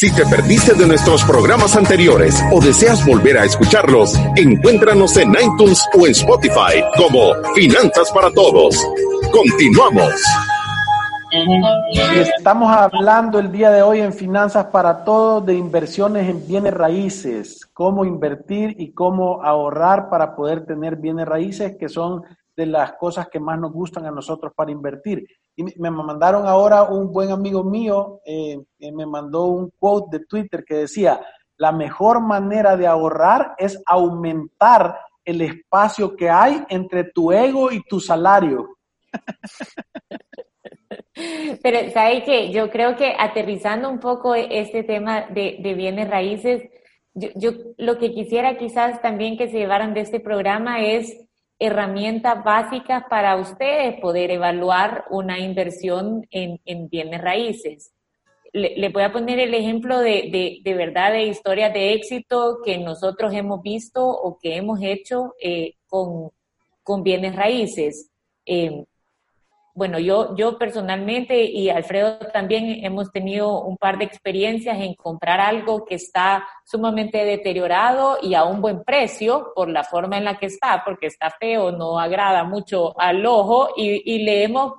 Si 0.00 0.10
te 0.14 0.24
perdiste 0.24 0.72
de 0.72 0.86
nuestros 0.86 1.22
programas 1.24 1.76
anteriores 1.76 2.42
o 2.54 2.58
deseas 2.58 3.06
volver 3.06 3.36
a 3.36 3.44
escucharlos, 3.44 4.14
encuéntranos 4.34 5.14
en 5.18 5.32
iTunes 5.32 5.86
o 5.92 6.06
en 6.06 6.12
Spotify 6.12 6.82
como 6.96 7.34
Finanzas 7.54 8.10
para 8.10 8.30
Todos. 8.30 8.82
Continuamos. 9.30 10.14
Estamos 12.14 12.74
hablando 12.74 13.38
el 13.40 13.52
día 13.52 13.70
de 13.70 13.82
hoy 13.82 14.00
en 14.00 14.14
Finanzas 14.14 14.68
para 14.72 15.04
Todos 15.04 15.44
de 15.44 15.52
inversiones 15.52 16.30
en 16.30 16.48
bienes 16.48 16.72
raíces, 16.72 17.68
cómo 17.74 18.06
invertir 18.06 18.76
y 18.78 18.94
cómo 18.94 19.42
ahorrar 19.42 20.08
para 20.08 20.34
poder 20.34 20.64
tener 20.64 20.96
bienes 20.96 21.28
raíces, 21.28 21.76
que 21.78 21.90
son 21.90 22.22
de 22.56 22.64
las 22.64 22.94
cosas 22.94 23.28
que 23.28 23.38
más 23.38 23.60
nos 23.60 23.70
gustan 23.70 24.06
a 24.06 24.10
nosotros 24.10 24.54
para 24.56 24.70
invertir. 24.70 25.26
Y 25.60 25.78
me 25.78 25.90
mandaron 25.90 26.46
ahora 26.46 26.84
un 26.84 27.12
buen 27.12 27.30
amigo 27.30 27.62
mío, 27.62 28.20
eh, 28.24 28.56
me 28.78 29.04
mandó 29.04 29.44
un 29.44 29.70
quote 29.78 30.18
de 30.18 30.24
Twitter 30.24 30.64
que 30.64 30.76
decía, 30.76 31.20
la 31.58 31.70
mejor 31.70 32.22
manera 32.22 32.78
de 32.78 32.86
ahorrar 32.86 33.52
es 33.58 33.78
aumentar 33.84 34.98
el 35.22 35.42
espacio 35.42 36.16
que 36.16 36.30
hay 36.30 36.64
entre 36.70 37.04
tu 37.04 37.30
ego 37.30 37.70
y 37.70 37.82
tu 37.82 38.00
salario. 38.00 38.78
Pero, 41.62 41.90
¿sabes 41.90 42.24
qué? 42.24 42.50
Yo 42.50 42.70
creo 42.70 42.96
que 42.96 43.14
aterrizando 43.18 43.90
un 43.90 44.00
poco 44.00 44.34
este 44.34 44.82
tema 44.82 45.26
de, 45.26 45.74
bienes 45.76 46.08
raíces, 46.08 46.62
yo, 47.12 47.50
lo 47.76 47.98
que 47.98 48.12
quisiera 48.12 48.56
quizás 48.56 49.02
también 49.02 49.36
que 49.36 49.48
se 49.48 49.58
llevaran 49.58 49.92
de 49.92 50.00
este 50.00 50.20
programa 50.20 50.80
es 50.80 51.28
herramientas 51.60 52.42
básicas 52.42 53.04
para 53.08 53.36
ustedes 53.36 54.00
poder 54.00 54.30
evaluar 54.30 55.04
una 55.10 55.38
inversión 55.38 56.26
en, 56.30 56.88
bienes 56.88 57.20
raíces. 57.20 57.92
Le, 58.52 58.88
voy 58.88 59.02
a 59.02 59.12
poner 59.12 59.38
el 59.38 59.54
ejemplo 59.54 60.00
de, 60.00 60.60
de, 60.64 60.74
verdad 60.74 61.12
de 61.12 61.26
historias 61.26 61.72
de 61.72 61.92
éxito 61.92 62.58
que 62.64 62.78
nosotros 62.78 63.32
hemos 63.34 63.62
visto 63.62 64.04
o 64.08 64.38
que 64.38 64.56
hemos 64.56 64.80
hecho 64.82 65.34
eh, 65.40 65.74
con, 65.86 66.30
con, 66.82 67.02
bienes 67.02 67.36
raíces. 67.36 68.10
Eh, 68.46 68.84
bueno, 69.80 69.98
yo, 69.98 70.36
yo 70.36 70.58
personalmente 70.58 71.42
y 71.42 71.70
Alfredo 71.70 72.18
también 72.34 72.84
hemos 72.84 73.10
tenido 73.10 73.62
un 73.62 73.78
par 73.78 73.96
de 73.96 74.04
experiencias 74.04 74.78
en 74.78 74.92
comprar 74.92 75.40
algo 75.40 75.86
que 75.86 75.94
está 75.94 76.46
sumamente 76.66 77.24
deteriorado 77.24 78.18
y 78.20 78.34
a 78.34 78.44
un 78.44 78.60
buen 78.60 78.84
precio 78.84 79.52
por 79.54 79.70
la 79.70 79.82
forma 79.82 80.18
en 80.18 80.26
la 80.26 80.38
que 80.38 80.44
está, 80.44 80.82
porque 80.84 81.06
está 81.06 81.30
feo, 81.30 81.72
no 81.72 81.98
agrada 81.98 82.44
mucho 82.44 82.92
al 83.00 83.24
ojo 83.24 83.70
y, 83.74 84.02
y 84.04 84.22
le 84.22 84.44
hemos 84.44 84.74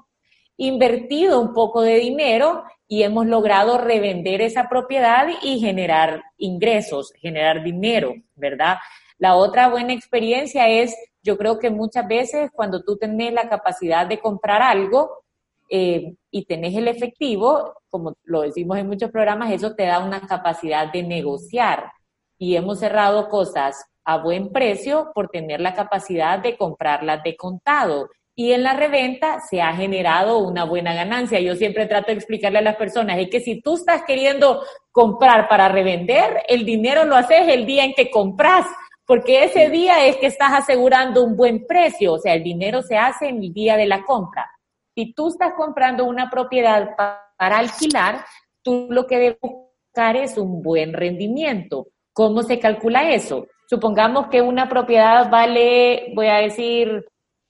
invertido 0.55 1.41
un 1.41 1.51
poco 1.51 1.81
de 1.81 1.95
dinero 1.95 2.63
y 2.87 3.01
hemos 3.01 3.25
logrado 3.25 3.79
revender 3.79 4.39
esa 4.43 4.69
propiedad 4.69 5.25
y 5.41 5.59
generar 5.59 6.21
ingresos, 6.37 7.11
generar 7.19 7.63
dinero, 7.63 8.13
¿verdad? 8.35 8.77
La 9.17 9.33
otra 9.33 9.67
buena 9.67 9.93
experiencia 9.93 10.67
es 10.67 10.95
yo 11.23 11.37
creo 11.37 11.59
que 11.59 11.69
muchas 11.69 12.07
veces 12.07 12.49
cuando 12.53 12.81
tú 12.83 12.97
tenés 12.97 13.33
la 13.33 13.47
capacidad 13.47 14.07
de 14.07 14.19
comprar 14.19 14.61
algo 14.61 15.23
eh, 15.69 16.15
y 16.31 16.45
tenés 16.45 16.75
el 16.75 16.87
efectivo, 16.87 17.75
como 17.89 18.13
lo 18.23 18.41
decimos 18.41 18.77
en 18.77 18.87
muchos 18.87 19.11
programas, 19.11 19.51
eso 19.51 19.73
te 19.75 19.85
da 19.85 19.99
una 19.99 20.21
capacidad 20.27 20.91
de 20.91 21.03
negociar. 21.03 21.91
Y 22.37 22.55
hemos 22.55 22.79
cerrado 22.79 23.29
cosas 23.29 23.85
a 24.03 24.17
buen 24.17 24.51
precio 24.51 25.11
por 25.13 25.29
tener 25.29 25.61
la 25.61 25.73
capacidad 25.73 26.39
de 26.39 26.57
comprarlas 26.57 27.23
de 27.23 27.37
contado. 27.37 28.09
Y 28.35 28.53
en 28.53 28.63
la 28.63 28.73
reventa 28.73 29.39
se 29.41 29.61
ha 29.61 29.73
generado 29.75 30.39
una 30.39 30.63
buena 30.63 30.93
ganancia. 30.93 31.39
Yo 31.39 31.55
siempre 31.55 31.85
trato 31.85 32.07
de 32.07 32.13
explicarle 32.13 32.59
a 32.59 32.63
las 32.63 32.75
personas, 32.75 33.19
es 33.19 33.29
que 33.29 33.39
si 33.39 33.61
tú 33.61 33.75
estás 33.75 34.03
queriendo 34.03 34.63
comprar 34.91 35.47
para 35.47 35.69
revender, 35.69 36.41
el 36.47 36.65
dinero 36.65 37.05
lo 37.05 37.15
haces 37.15 37.47
el 37.47 37.65
día 37.65 37.83
en 37.83 37.93
que 37.93 38.09
compras 38.09 38.65
porque 39.11 39.43
ese 39.43 39.69
día 39.69 40.05
es 40.05 40.15
que 40.15 40.27
estás 40.27 40.53
asegurando 40.53 41.21
un 41.21 41.35
buen 41.35 41.67
precio, 41.67 42.13
o 42.13 42.17
sea, 42.17 42.33
el 42.33 42.43
dinero 42.43 42.81
se 42.81 42.95
hace 42.95 43.27
en 43.27 43.43
el 43.43 43.51
día 43.51 43.75
de 43.75 43.85
la 43.85 44.05
compra. 44.05 44.49
Si 44.95 45.11
tú 45.11 45.27
estás 45.27 45.51
comprando 45.57 46.05
una 46.05 46.29
propiedad 46.29 46.95
para 46.95 47.57
alquilar, 47.57 48.23
tú 48.63 48.87
lo 48.89 49.05
que 49.07 49.17
debes 49.17 49.37
buscar 49.41 50.15
es 50.15 50.37
un 50.37 50.61
buen 50.61 50.93
rendimiento. 50.93 51.87
¿Cómo 52.13 52.41
se 52.41 52.57
calcula 52.57 53.11
eso? 53.11 53.47
Supongamos 53.69 54.27
que 54.27 54.41
una 54.41 54.69
propiedad 54.69 55.29
vale, 55.29 56.13
voy 56.15 56.27
a 56.27 56.37
decir, 56.37 57.05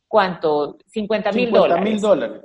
¿cuánto? 0.08 0.80
50 0.88 1.32
mil 1.32 1.52
dólares. 1.52 1.84
mil 1.84 2.02
dólares. 2.02 2.42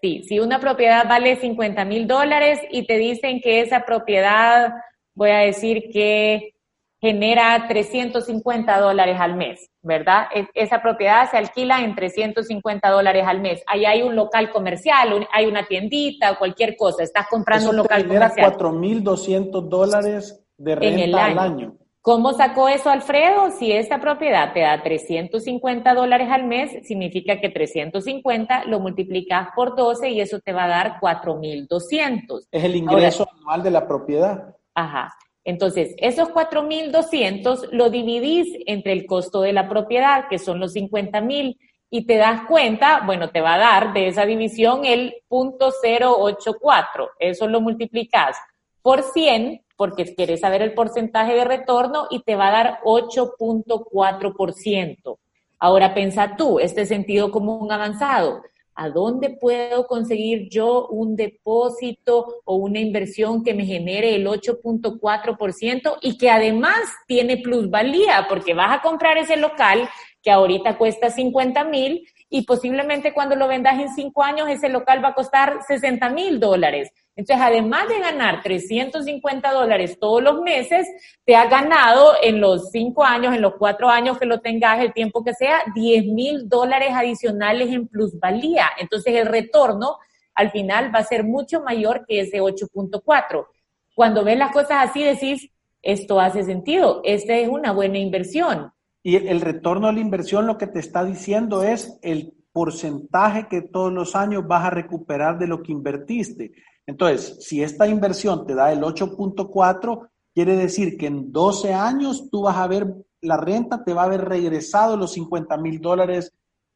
Sí, 0.00 0.22
si 0.28 0.38
una 0.38 0.60
propiedad 0.60 1.08
vale 1.08 1.34
50 1.34 1.84
mil 1.86 2.06
dólares 2.06 2.60
y 2.70 2.86
te 2.86 2.98
dicen 2.98 3.40
que 3.40 3.62
esa 3.62 3.84
propiedad, 3.84 4.74
voy 5.12 5.30
a 5.30 5.38
decir 5.38 5.90
que 5.92 6.54
genera 7.00 7.66
350 7.66 8.78
dólares 8.78 9.16
al 9.18 9.34
mes, 9.34 9.70
¿verdad? 9.82 10.26
esa 10.54 10.82
propiedad 10.82 11.30
se 11.30 11.38
alquila 11.38 11.80
en 11.80 11.94
350 11.94 12.90
dólares 12.90 13.24
al 13.26 13.40
mes. 13.40 13.62
Ahí 13.66 13.86
hay 13.86 14.02
un 14.02 14.14
local 14.14 14.50
comercial, 14.50 15.26
hay 15.32 15.46
una 15.46 15.66
tiendita, 15.66 16.36
cualquier 16.36 16.76
cosa. 16.76 17.02
Estás 17.02 17.26
comprando 17.28 17.70
un 17.70 17.76
local 17.76 18.06
comercial. 18.06 18.52
4.200 18.56 19.68
dólares 19.68 20.44
de 20.58 20.74
renta 20.74 21.24
al 21.24 21.38
año. 21.38 21.76
¿Cómo 22.02 22.32
sacó 22.32 22.68
eso 22.68 22.88
Alfredo? 22.88 23.50
Si 23.50 23.72
esta 23.72 24.00
propiedad 24.00 24.54
te 24.54 24.60
da 24.60 24.82
350 24.82 25.92
dólares 25.92 26.28
al 26.30 26.46
mes, 26.46 26.86
significa 26.86 27.40
que 27.40 27.50
350 27.50 28.64
lo 28.64 28.80
multiplicas 28.80 29.48
por 29.54 29.76
12 29.76 30.08
y 30.08 30.20
eso 30.22 30.38
te 30.40 30.54
va 30.54 30.64
a 30.64 30.68
dar 30.68 31.00
4.200. 31.00 32.48
Es 32.50 32.64
el 32.64 32.76
ingreso 32.76 33.26
anual 33.38 33.62
de 33.62 33.70
la 33.70 33.86
propiedad. 33.86 34.56
Ajá. 34.74 35.14
Entonces, 35.44 35.94
esos 35.98 36.28
4.200 36.28 37.70
lo 37.72 37.90
dividís 37.90 38.46
entre 38.66 38.92
el 38.92 39.06
costo 39.06 39.40
de 39.40 39.52
la 39.52 39.68
propiedad, 39.68 40.28
que 40.28 40.38
son 40.38 40.60
los 40.60 40.74
50.000, 40.74 41.56
y 41.92 42.06
te 42.06 42.16
das 42.16 42.42
cuenta, 42.46 43.02
bueno, 43.04 43.30
te 43.30 43.40
va 43.40 43.54
a 43.54 43.58
dar 43.58 43.92
de 43.92 44.06
esa 44.08 44.24
división 44.24 44.84
el 44.84 45.14
punto 45.26 45.72
084. 45.82 47.10
Eso 47.18 47.48
lo 47.48 47.60
multiplicas 47.60 48.36
por 48.82 49.02
100, 49.02 49.62
porque 49.76 50.14
quieres 50.14 50.40
saber 50.40 50.62
el 50.62 50.74
porcentaje 50.74 51.34
de 51.34 51.44
retorno, 51.44 52.06
y 52.10 52.22
te 52.22 52.36
va 52.36 52.48
a 52.48 52.52
dar 52.52 52.80
8.4%. 52.84 55.18
Ahora 55.58 55.94
pensa 55.94 56.36
tú, 56.36 56.60
este 56.60 56.86
sentido 56.86 57.30
común 57.30 57.72
avanzado. 57.72 58.42
¿A 58.80 58.88
dónde 58.88 59.28
puedo 59.28 59.86
conseguir 59.86 60.48
yo 60.48 60.88
un 60.88 61.14
depósito 61.14 62.40
o 62.46 62.56
una 62.56 62.78
inversión 62.80 63.44
que 63.44 63.52
me 63.52 63.66
genere 63.66 64.14
el 64.14 64.26
8.4% 64.26 65.98
y 66.00 66.16
que 66.16 66.30
además 66.30 66.80
tiene 67.06 67.36
plusvalía? 67.36 68.24
Porque 68.26 68.54
vas 68.54 68.78
a 68.78 68.80
comprar 68.80 69.18
ese 69.18 69.36
local 69.36 69.86
que 70.22 70.30
ahorita 70.30 70.78
cuesta 70.78 71.10
50 71.10 71.62
mil 71.64 72.08
y 72.30 72.46
posiblemente 72.46 73.12
cuando 73.12 73.36
lo 73.36 73.48
vendas 73.48 73.78
en 73.78 73.92
cinco 73.92 74.22
años 74.22 74.48
ese 74.48 74.70
local 74.70 75.04
va 75.04 75.08
a 75.08 75.14
costar 75.14 75.58
60 75.68 76.08
mil 76.08 76.40
dólares. 76.40 76.90
Entonces, 77.20 77.44
además 77.46 77.86
de 77.86 77.98
ganar 77.98 78.42
350 78.42 79.52
dólares 79.52 79.98
todos 80.00 80.22
los 80.22 80.40
meses, 80.40 80.88
te 81.26 81.36
ha 81.36 81.50
ganado 81.50 82.14
en 82.22 82.40
los 82.40 82.70
cinco 82.70 83.04
años, 83.04 83.34
en 83.34 83.42
los 83.42 83.56
cuatro 83.58 83.90
años 83.90 84.18
que 84.18 84.24
lo 84.24 84.40
tengas, 84.40 84.80
el 84.80 84.94
tiempo 84.94 85.22
que 85.22 85.34
sea, 85.34 85.60
10 85.74 86.06
mil 86.06 86.48
dólares 86.48 86.88
adicionales 86.94 87.68
en 87.72 87.88
plusvalía. 87.88 88.70
Entonces, 88.78 89.14
el 89.16 89.26
retorno 89.26 89.98
al 90.34 90.50
final 90.50 90.94
va 90.94 91.00
a 91.00 91.04
ser 91.04 91.24
mucho 91.24 91.60
mayor 91.60 92.06
que 92.08 92.20
ese 92.20 92.40
8.4. 92.40 93.46
Cuando 93.94 94.24
ves 94.24 94.38
las 94.38 94.50
cosas 94.50 94.88
así, 94.88 95.02
decís, 95.02 95.50
esto 95.82 96.20
hace 96.20 96.42
sentido, 96.44 97.02
esta 97.04 97.34
es 97.34 97.50
una 97.50 97.72
buena 97.72 97.98
inversión. 97.98 98.72
Y 99.02 99.16
el 99.16 99.42
retorno 99.42 99.88
a 99.88 99.92
la 99.92 100.00
inversión 100.00 100.46
lo 100.46 100.56
que 100.56 100.68
te 100.68 100.78
está 100.78 101.04
diciendo 101.04 101.64
es 101.64 101.98
el 102.00 102.32
porcentaje 102.52 103.46
que 103.46 103.60
todos 103.60 103.92
los 103.92 104.16
años 104.16 104.46
vas 104.48 104.64
a 104.64 104.70
recuperar 104.70 105.38
de 105.38 105.48
lo 105.48 105.62
que 105.62 105.72
invertiste. 105.72 106.52
Entonces, 106.90 107.36
si 107.38 107.62
esta 107.62 107.86
inversión 107.86 108.44
te 108.44 108.56
da 108.56 108.72
el 108.72 108.80
8.4, 108.80 110.08
quiere 110.34 110.56
decir 110.56 110.98
que 110.98 111.06
en 111.06 111.30
12 111.30 111.72
años 111.72 112.28
tú 112.32 112.42
vas 112.42 112.56
a 112.56 112.66
ver 112.66 112.92
la 113.20 113.36
renta, 113.36 113.84
te 113.84 113.94
va 113.94 114.02
a 114.02 114.04
haber 114.06 114.24
regresado 114.24 114.96
los 114.96 115.12
50 115.12 115.56
mil 115.58 115.80
dólares 115.80 116.32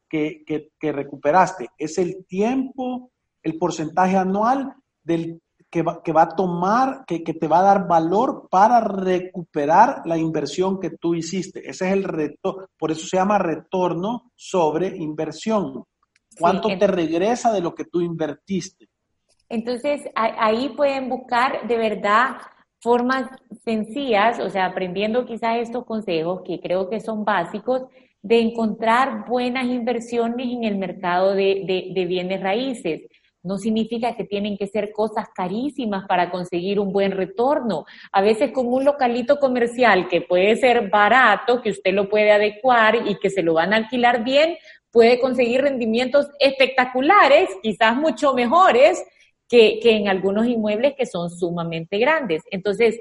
que, 0.08 0.44
que, 0.46 0.92
recuperaste. 0.92 1.70
Es 1.76 1.98
el 1.98 2.24
tiempo, 2.26 3.10
el 3.42 3.58
porcentaje 3.58 4.16
anual 4.16 4.76
del 5.02 5.40
que 5.68 5.82
va, 5.82 6.00
que 6.00 6.12
va 6.12 6.22
a 6.22 6.36
tomar, 6.36 7.04
que, 7.04 7.24
que, 7.24 7.34
te 7.34 7.48
va 7.48 7.58
a 7.58 7.74
dar 7.74 7.88
valor 7.88 8.46
para 8.48 8.80
recuperar 8.80 10.02
la 10.04 10.16
inversión 10.16 10.78
que 10.78 10.90
tú 10.90 11.16
hiciste. 11.16 11.68
Ese 11.68 11.88
es 11.88 11.92
el 11.92 12.04
reto, 12.04 12.68
por 12.78 12.92
eso 12.92 13.04
se 13.04 13.16
llama 13.16 13.38
retorno 13.38 14.30
sobre 14.36 14.96
inversión. 14.96 15.82
¿Cuánto 16.38 16.68
te 16.68 16.86
regresa 16.86 17.52
de 17.52 17.62
lo 17.62 17.74
que 17.74 17.86
tú 17.86 18.00
invertiste? 18.00 18.88
Entonces, 19.48 20.02
ahí 20.14 20.70
pueden 20.70 21.08
buscar 21.08 21.66
de 21.66 21.76
verdad 21.76 22.36
formas 22.80 23.28
sencillas, 23.64 24.38
o 24.40 24.50
sea, 24.50 24.66
aprendiendo 24.66 25.24
quizás 25.24 25.56
estos 25.56 25.86
consejos 25.86 26.42
que 26.44 26.60
creo 26.60 26.90
que 26.90 27.00
son 27.00 27.24
básicos, 27.24 27.82
de 28.20 28.40
encontrar 28.40 29.26
buenas 29.26 29.66
inversiones 29.66 30.46
en 30.50 30.64
el 30.64 30.76
mercado 30.76 31.34
de, 31.34 32.06
bienes 32.08 32.42
raíces. 32.42 33.02
No 33.42 33.58
significa 33.58 34.16
que 34.16 34.24
tienen 34.24 34.56
que 34.56 34.66
ser 34.66 34.92
cosas 34.92 35.28
carísimas 35.34 36.06
para 36.06 36.30
conseguir 36.30 36.80
un 36.80 36.92
buen 36.92 37.12
retorno. 37.12 37.84
A 38.12 38.22
veces 38.22 38.52
con 38.52 38.72
un 38.72 38.84
localito 38.84 39.38
comercial 39.38 40.08
que 40.08 40.22
puede 40.22 40.56
ser 40.56 40.88
barato, 40.88 41.60
que 41.60 41.70
usted 41.70 41.92
lo 41.92 42.08
puede 42.08 42.32
adecuar 42.32 42.96
y 43.06 43.18
que 43.18 43.28
se 43.28 43.42
lo 43.42 43.54
van 43.54 43.74
a 43.74 43.76
alquilar 43.76 44.24
bien, 44.24 44.56
puede 44.90 45.20
conseguir 45.20 45.60
rendimientos 45.60 46.30
espectaculares, 46.38 47.50
quizás 47.62 47.96
mucho 47.96 48.32
mejores 48.32 49.04
que, 49.80 49.96
en 49.96 50.08
algunos 50.08 50.46
inmuebles 50.46 50.94
que 50.96 51.06
son 51.06 51.30
sumamente 51.30 51.98
grandes. 51.98 52.42
Entonces, 52.50 52.98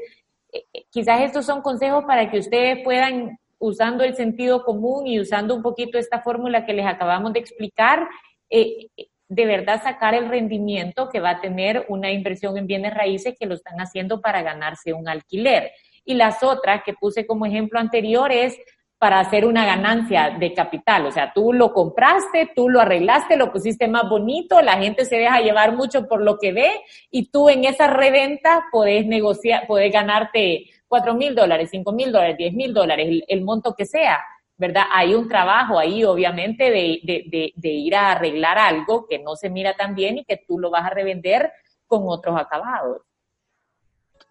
eh, 0.52 0.64
eh, 0.74 0.84
quizás 0.92 1.22
estos 1.22 1.46
son 1.46 1.62
consejos 1.62 2.06
para 2.06 2.30
que 2.30 2.40
ustedes 2.40 2.84
puedan, 2.84 3.40
usando 3.60 4.04
el 4.04 4.16
sentido 4.16 4.64
común 4.64 5.08
y 5.08 5.20
usando 5.20 5.56
un 5.56 5.64
poquito 5.64 5.98
esta 5.98 6.22
fórmula 6.22 6.66
que 6.66 6.74
les 6.74 6.86
acabamos 6.86 7.34
de 7.34 7.40
explicar, 7.40 8.08
eh, 8.50 8.88
de 9.30 9.46
verdad 9.46 9.82
sacar 9.82 10.14
el 10.14 10.30
rendimiento 10.30 11.10
que 11.10 11.20
va 11.20 11.32
a 11.32 11.42
tener 11.42 11.86
una 11.88 12.12
inversión 12.12 12.58
en 12.58 12.68
bienes 12.68 12.94
raíces 12.94 13.36
que 13.40 13.48
lo 13.48 13.56
están 13.56 13.78
haciendo 13.78 14.22
para 14.22 14.44
ganarse 14.44 14.94
un 14.94 15.08
alquiler. 15.08 15.72
Y 16.06 16.16
las 16.16 16.44
otras 16.44 16.84
que 16.84 16.94
puse 16.94 17.26
como 17.26 17.46
ejemplo 17.46 17.80
anterior 17.80 18.32
es 18.32 18.60
para 19.04 19.20
hacer 19.20 19.46
una 19.46 19.66
ganancia 19.66 20.30
de 20.40 20.54
capital. 20.54 21.06
O 21.06 21.12
sea, 21.12 21.34
tú 21.34 21.52
lo 21.52 21.74
compraste, 21.74 22.54
tú 22.56 22.70
lo 22.70 22.80
arreglaste, 22.80 23.36
lo 23.36 23.52
pusiste 23.52 23.86
más 23.90 24.08
bonito, 24.08 24.62
la 24.62 24.78
gente 24.78 25.04
se 25.04 25.18
deja 25.18 25.42
llevar 25.42 25.76
mucho 25.76 26.08
por 26.08 26.22
lo 26.22 26.38
que 26.38 26.54
ve 26.54 26.72
y 27.12 27.30
tú 27.30 27.50
en 27.50 27.66
esa 27.66 27.88
reventa 27.88 28.64
podés 28.72 29.06
negociar, 29.06 29.68
podés 29.68 29.92
ganarte 29.92 30.68
cuatro 30.88 31.16
mil 31.16 31.36
dólares, 31.36 31.68
cinco 31.70 31.92
mil 31.92 32.14
dólares, 32.14 32.38
diez 32.38 32.54
mil 32.54 32.74
dólares, 32.74 33.06
el, 33.10 33.26
el 33.28 33.42
monto 33.42 33.76
que 33.76 33.86
sea. 33.86 34.24
¿verdad? 34.56 34.84
Hay 34.94 35.14
un 35.14 35.28
trabajo 35.28 35.78
ahí, 35.78 36.06
obviamente, 36.06 36.72
de, 36.72 37.02
de, 37.04 37.52
de, 37.54 37.70
ir 37.70 37.98
a 37.98 38.12
arreglar 38.14 38.58
algo 38.58 39.06
que 39.06 39.20
no 39.20 39.36
se 39.36 39.50
mira 39.50 39.76
tan 39.76 39.96
bien 39.96 40.20
y 40.20 40.24
que 40.24 40.46
tú 40.48 40.58
lo 40.58 40.72
vas 40.72 40.86
a 40.86 40.92
revender 40.92 41.52
con 41.88 42.04
otros 42.06 42.40
acabados. 42.40 43.02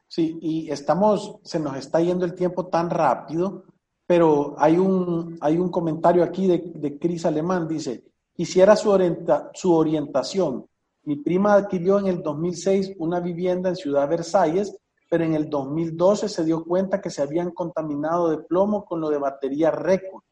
Sí, 0.08 0.38
y 0.40 0.70
estamos, 0.70 1.40
se 1.42 1.60
nos 1.60 1.76
está 1.76 2.00
yendo 2.00 2.24
el 2.24 2.34
tiempo 2.34 2.68
tan 2.68 2.88
rápido, 2.88 3.64
pero 4.12 4.54
hay 4.58 4.76
un, 4.76 5.38
hay 5.40 5.56
un 5.56 5.70
comentario 5.70 6.22
aquí 6.22 6.46
de, 6.46 6.70
de 6.74 6.98
Cris 6.98 7.24
Alemán, 7.24 7.66
dice, 7.66 8.04
quisiera 8.34 8.76
su, 8.76 8.90
su 9.54 9.72
orientación. 9.72 10.66
Mi 11.04 11.16
prima 11.16 11.54
adquirió 11.54 11.98
en 11.98 12.08
el 12.08 12.22
2006 12.22 12.96
una 12.98 13.20
vivienda 13.20 13.70
en 13.70 13.76
Ciudad 13.76 14.06
Versalles 14.06 14.76
pero 15.08 15.24
en 15.24 15.32
el 15.32 15.48
2012 15.48 16.28
se 16.28 16.44
dio 16.44 16.62
cuenta 16.62 17.00
que 17.00 17.08
se 17.08 17.22
habían 17.22 17.52
contaminado 17.52 18.28
de 18.28 18.38
plomo 18.38 18.84
con 18.84 19.00
lo 19.00 19.08
de 19.08 19.16
batería 19.16 19.70
récord. 19.70 20.22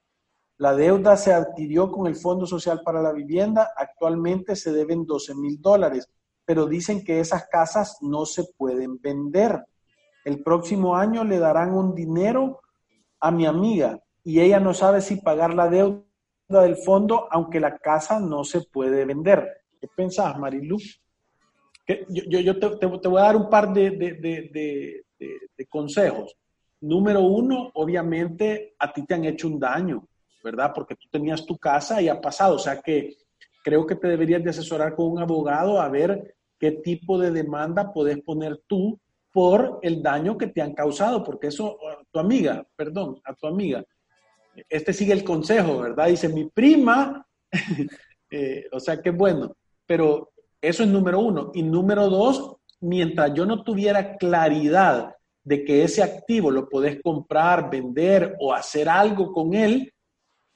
La 0.59 0.75
deuda 0.75 1.17
se 1.17 1.33
adquirió 1.33 1.91
con 1.91 2.07
el 2.07 2.17
Fondo 2.17 2.47
Social 2.47 2.83
para 2.85 3.01
la 3.01 3.13
Vivienda, 3.13 3.73
actualmente 3.75 4.57
se 4.57 4.73
deben 4.73 5.07
12 5.07 5.35
mil 5.37 5.59
dólares, 5.59 6.07
pero 6.45 6.67
dicen 6.67 7.03
que 7.03 7.21
esas 7.21 7.47
casas 7.49 7.97
no 8.03 8.27
se 8.27 8.45
pueden 8.59 9.01
vender. 9.01 9.65
El 10.27 10.43
próximo 10.43 10.97
año 10.97 11.25
le 11.25 11.39
darán 11.39 11.73
un 11.73 11.95
dinero 11.95 12.61
a 13.21 13.31
mi 13.31 13.47
amiga 13.47 13.99
y 14.25 14.41
ella 14.41 14.61
no 14.61 14.75
sabe 14.75 15.01
si 15.01 15.17
pagar 15.17 15.55
la 15.55 15.69
deuda 15.69 16.03
del 16.49 16.77
fondo, 16.77 17.29
aunque 17.31 17.61
la 17.61 17.79
casa 17.79 18.19
no 18.19 18.45
se 18.45 18.63
puede 18.63 19.05
vender. 19.05 19.47
¿Qué 19.81 19.89
pensás, 19.95 20.39
Marilu? 20.39 20.79
Yo, 22.09 22.41
yo, 22.41 22.79
te, 22.79 22.87
voy 22.87 23.21
a 23.21 23.25
dar 23.25 23.37
un 23.37 23.49
par 23.49 23.73
de, 23.73 23.91
de, 23.91 25.67
consejos. 25.69 26.37
Número 26.81 27.21
uno, 27.21 27.71
obviamente 27.75 28.75
a 28.79 28.93
ti 28.93 29.05
te 29.05 29.15
han 29.15 29.25
hecho 29.25 29.49
un 29.49 29.59
daño, 29.59 30.07
¿verdad? 30.43 30.73
Porque 30.75 30.95
tú 30.95 31.09
tenías 31.11 31.45
tu 31.45 31.59
casa 31.59 32.01
y 32.01 32.09
ha 32.09 32.21
pasado. 32.21 32.57
O 32.57 32.59
sea 32.59 32.81
que 32.81 33.17
creo 33.63 33.87
que 33.87 33.97
te 33.97 34.09
deberías 34.09 34.43
de 34.43 34.51
asesorar 34.51 34.95
con 34.95 35.11
un 35.11 35.19
abogado 35.19 35.81
a 35.81 35.89
ver 35.89 36.37
qué 36.59 36.73
tipo 36.73 37.19
de 37.19 37.31
demanda 37.31 37.93
puedes 37.93 38.21
poner 38.23 38.61
tú 38.67 38.99
por 39.33 39.79
el 39.83 40.03
daño 40.03 40.37
que 40.37 40.49
te 40.49 40.63
han 40.63 40.75
causado, 40.75 41.23
porque 41.23 41.49
eso, 41.49 41.79
tu 42.11 42.19
amiga, 42.19 42.67
perdón, 42.77 43.21
a 43.25 43.35
tu 43.35 43.47
amiga, 43.47 43.85
este 44.69 44.93
sigue 44.93 45.13
el 45.13 45.25
consejo, 45.25 45.79
¿verdad? 45.79 46.09
Dice, 46.09 46.29
mi 46.29 46.49
prima, 46.49 47.27
eh, 48.31 48.67
o 48.73 48.81
sea 48.81 49.01
que 49.01 49.11
bueno, 49.11 49.57
pero 49.87 50.33
eso 50.61 50.83
es 50.83 50.89
número 50.89 51.21
uno. 51.21 51.51
Y 51.55 51.63
número 51.63 52.09
dos, 52.09 52.57
mientras 52.81 53.33
yo 53.35 53.47
no 53.47 53.63
tuviera 53.63 54.17
claridad 54.17 55.15
de 55.43 55.65
que 55.65 55.85
ese 55.85 56.03
activo 56.03 56.51
lo 56.51 56.69
podés 56.69 57.01
comprar, 57.03 57.71
vender 57.71 58.37
o 58.41 58.53
hacer 58.53 58.89
algo 58.89 59.33
con 59.33 59.55
él, 59.55 59.93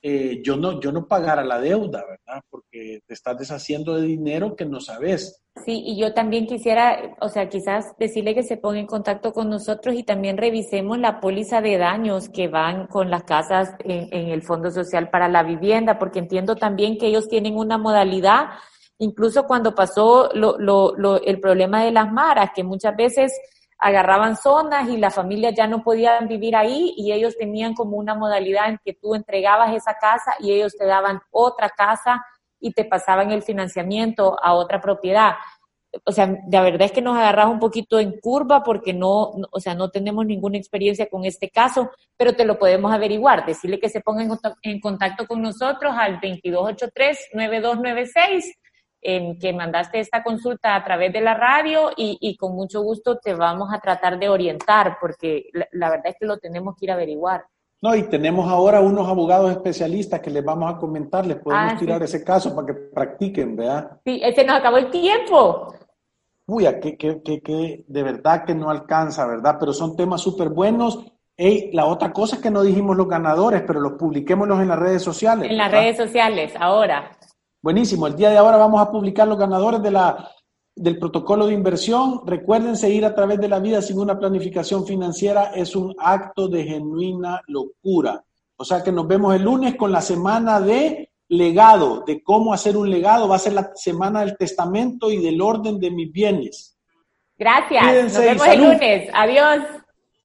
eh, 0.07 0.43
yo, 0.45 0.59
no, 0.59 0.83
yo 0.83 0.93
no 0.93 1.09
pagara 1.09 1.43
la 1.43 1.59
deuda, 1.59 2.05
¿verdad? 2.07 2.43
Porque 2.51 3.01
te 3.07 3.15
estás 3.15 3.39
deshaciendo 3.39 3.95
de 3.95 4.07
dinero 4.07 4.55
que 4.55 4.67
no 4.67 4.79
sabes. 4.79 5.43
Sí, 5.65 5.83
y 5.83 5.99
yo 5.99 6.13
también 6.13 6.47
quisiera, 6.47 7.17
o 7.23 7.31
sea, 7.31 7.49
quizás 7.49 7.87
decirle 7.99 8.35
que 8.35 8.43
se 8.43 8.59
ponga 8.59 8.81
en 8.81 8.87
contacto 8.87 9.33
con 9.33 9.49
nosotros 9.49 9.95
y 9.95 10.03
también 10.03 10.37
revisemos 10.37 10.99
la 10.99 11.21
póliza 11.21 11.63
de 11.63 11.79
daños 11.79 12.29
que 12.29 12.49
van 12.49 12.87
con 12.87 13.11
las 13.11 13.23
casas 13.23 13.71
en, 13.79 14.13
en 14.13 14.29
el 14.29 14.43
Fondo 14.43 14.71
Social 14.71 15.09
para 15.09 15.27
la 15.27 15.43
Vivienda, 15.43 15.99
porque 15.99 16.19
entiendo 16.19 16.55
también 16.55 16.99
que 16.99 17.07
ellos 17.07 17.27
tienen 17.27 17.57
una 17.57 17.79
modalidad 17.79 18.49
incluso 18.99 19.45
cuando 19.45 19.75
pasó 19.75 20.31
lo, 20.35 20.59
lo, 20.59 20.95
lo, 20.97 21.21
el 21.21 21.41
problema 21.41 21.83
de 21.83 21.93
las 21.93 22.13
maras, 22.13 22.51
que 22.55 22.63
muchas 22.63 22.95
veces 22.95 23.33
agarraban 23.85 24.37
zonas 24.39 24.89
y 24.89 24.97
las 24.97 25.15
familias 25.15 25.53
ya 25.55 25.67
no 25.67 25.83
podían 25.83 26.27
vivir 26.27 26.57
ahí 26.57 26.95
y 26.97 27.13
ellos 27.13 27.37
tenían 27.37 27.75
como 27.75 27.99
una 27.99 28.15
modalidad 28.15 28.71
en 28.71 28.79
que 28.83 28.95
tú 28.95 29.15
entregabas 29.15 29.75
esa 29.75 29.97
casa 30.01 30.37
y 30.41 30.53
ellos 30.53 30.75
te 30.75 30.87
daban 30.87 31.21
otra 31.31 31.69
casa 31.69 32.25
y 32.59 32.73
te 32.73 32.87
pasaban 32.87 33.31
el 33.31 33.43
financiamiento 33.43 34.39
a 34.43 34.55
otra 34.55 34.81
propiedad. 34.81 35.35
O 36.07 36.13
sea, 36.13 36.35
la 36.51 36.63
verdad 36.63 36.87
es 36.87 36.93
que 36.93 37.03
nos 37.03 37.19
agarras 37.19 37.49
un 37.49 37.59
poquito 37.59 38.01
en 38.01 38.19
curva 38.21 38.63
porque 38.63 38.95
no, 38.95 39.33
o 39.51 39.61
sea, 39.61 39.75
no 39.75 39.91
tenemos 39.91 40.25
ninguna 40.25 40.57
experiencia 40.57 41.07
con 41.11 41.27
este 41.27 41.51
caso, 41.51 41.91
pero 42.17 42.35
te 42.35 42.47
lo 42.47 42.59
podemos 42.59 42.91
averiguar. 42.91 43.45
Decirle 43.45 43.79
que 43.79 43.91
se 43.91 44.01
ponga 44.01 44.27
en 44.63 44.81
contacto 44.81 45.27
con 45.27 45.43
nosotros 45.43 45.93
al 45.95 46.23
2283-9296 46.23 48.45
en 49.05 49.39
que 49.39 49.53
mandaste 49.53 50.01
esta 50.01 50.25
consulta 50.25 50.75
a 50.75 50.83
través 50.83 51.13
de 51.13 51.21
la 51.21 51.35
radio 51.35 51.91
y, 51.95 52.37
con 52.39 52.55
mucho 52.57 52.81
gusto 52.81 53.19
te 53.19 53.35
vamos 53.35 53.69
a 53.73 53.79
tratar 53.79 54.19
de 54.19 54.31
orientar 54.31 54.97
porque 54.99 55.51
la, 55.53 55.91
verdad 55.91 56.07
es 56.07 56.17
que 56.19 56.27
lo 56.27 56.39
tenemos 56.39 56.75
que 56.75 56.87
ir 56.87 56.91
a 56.91 56.95
averiguar. 56.95 57.45
No, 57.83 57.95
y 57.95 58.05
tenemos 58.05 58.49
ahora 58.51 58.81
unos 58.81 59.07
abogados 59.07 59.51
especialistas 59.51 60.21
que 60.21 60.31
les 60.31 60.43
vamos 60.43 60.75
a 60.75 60.79
comentar, 60.79 61.27
les 61.27 61.37
podemos 61.37 61.75
ah, 61.75 61.77
tirar 61.79 62.03
ese 62.03 62.25
caso 62.25 62.55
para 62.55 62.69
que 62.69 62.73
practiquen, 62.73 63.55
¿verdad? 63.55 64.01
Sí, 64.07 64.21
ese 64.25 64.43
nos 64.43 64.57
acabó 64.57 64.79
el 64.79 64.91
tiempo. 64.91 65.75
Uy, 66.47 66.65
que, 66.81 66.97
que, 66.97 67.23
que, 67.23 67.43
que 67.43 67.85
de 67.87 68.03
verdad 68.03 68.45
que 68.47 68.55
no 68.55 68.71
alcanza, 68.71 69.27
¿verdad? 69.27 69.57
Pero 69.61 69.75
son 69.75 69.97
temas 69.97 70.23
súper 70.23 70.49
buenos. 70.49 71.05
Hey, 71.37 71.71
la 71.75 71.85
otra 71.85 72.11
cosa 72.11 72.37
es 72.37 72.43
que 72.43 72.51
no 72.51 72.63
dijimos 72.63 72.97
los 72.97 73.09
ganadores, 73.09 73.63
pero 73.67 73.81
los 73.81 73.93
publiquémoslos 73.93 74.61
en 74.61 74.69
las 74.69 74.79
redes 74.79 75.03
sociales. 75.03 75.51
En 75.51 75.59
las 75.59 75.71
redes 75.71 75.99
sociales, 75.99 76.55
ahora. 76.59 77.11
Buenísimo. 77.65 78.07
El 78.07 78.15
día 78.15 78.29
de 78.29 78.37
ahora 78.37 78.59
vamos 78.59 78.79
a 78.79 78.93
publicar 78.93 79.27
los 79.27 79.39
ganadores 79.39 79.83
de 79.83 79.91
la, 79.91 80.31
del 80.77 80.99
protocolo 80.99 81.47
de 81.47 81.55
inversión. 81.55 82.21
Recuerden 82.27 82.77
seguir 82.77 83.07
a 83.07 83.15
través 83.15 83.41
de 83.41 83.49
la 83.49 83.59
vida 83.59 83.81
sin 83.81 83.99
una 83.99 84.19
planificación 84.19 84.87
financiera 84.87 85.45
es 85.45 85.75
un 85.75 85.95
acto 85.99 86.47
de 86.47 86.65
genuina 86.65 87.41
locura. 87.47 88.23
O 88.59 88.67
sea 88.67 88.85
que 88.85 88.93
nos 88.93 89.09
vemos 89.09 89.35
el 89.35 89.45
lunes 89.45 89.77
con 89.77 89.91
la 89.91 90.03
semana 90.03 90.61
de 90.61 91.11
legado, 91.29 92.05
de 92.07 92.23
cómo 92.23 92.53
hacer 92.53 92.77
un 92.77 92.91
legado. 92.91 93.29
Va 93.29 93.37
a 93.37 93.39
ser 93.39 93.55
la 93.55 93.71
semana 93.75 94.21
del 94.21 94.37
testamento 94.37 95.11
y 95.11 95.23
del 95.23 95.41
orden 95.41 95.81
de 95.81 95.91
mis 95.91 96.13
bienes. 96.13 96.77
Gracias. 97.39 97.83
nos 98.13 98.19
vemos 98.19 98.47
el 98.47 98.61
lunes. 98.61 99.09
Adiós. 99.15 99.65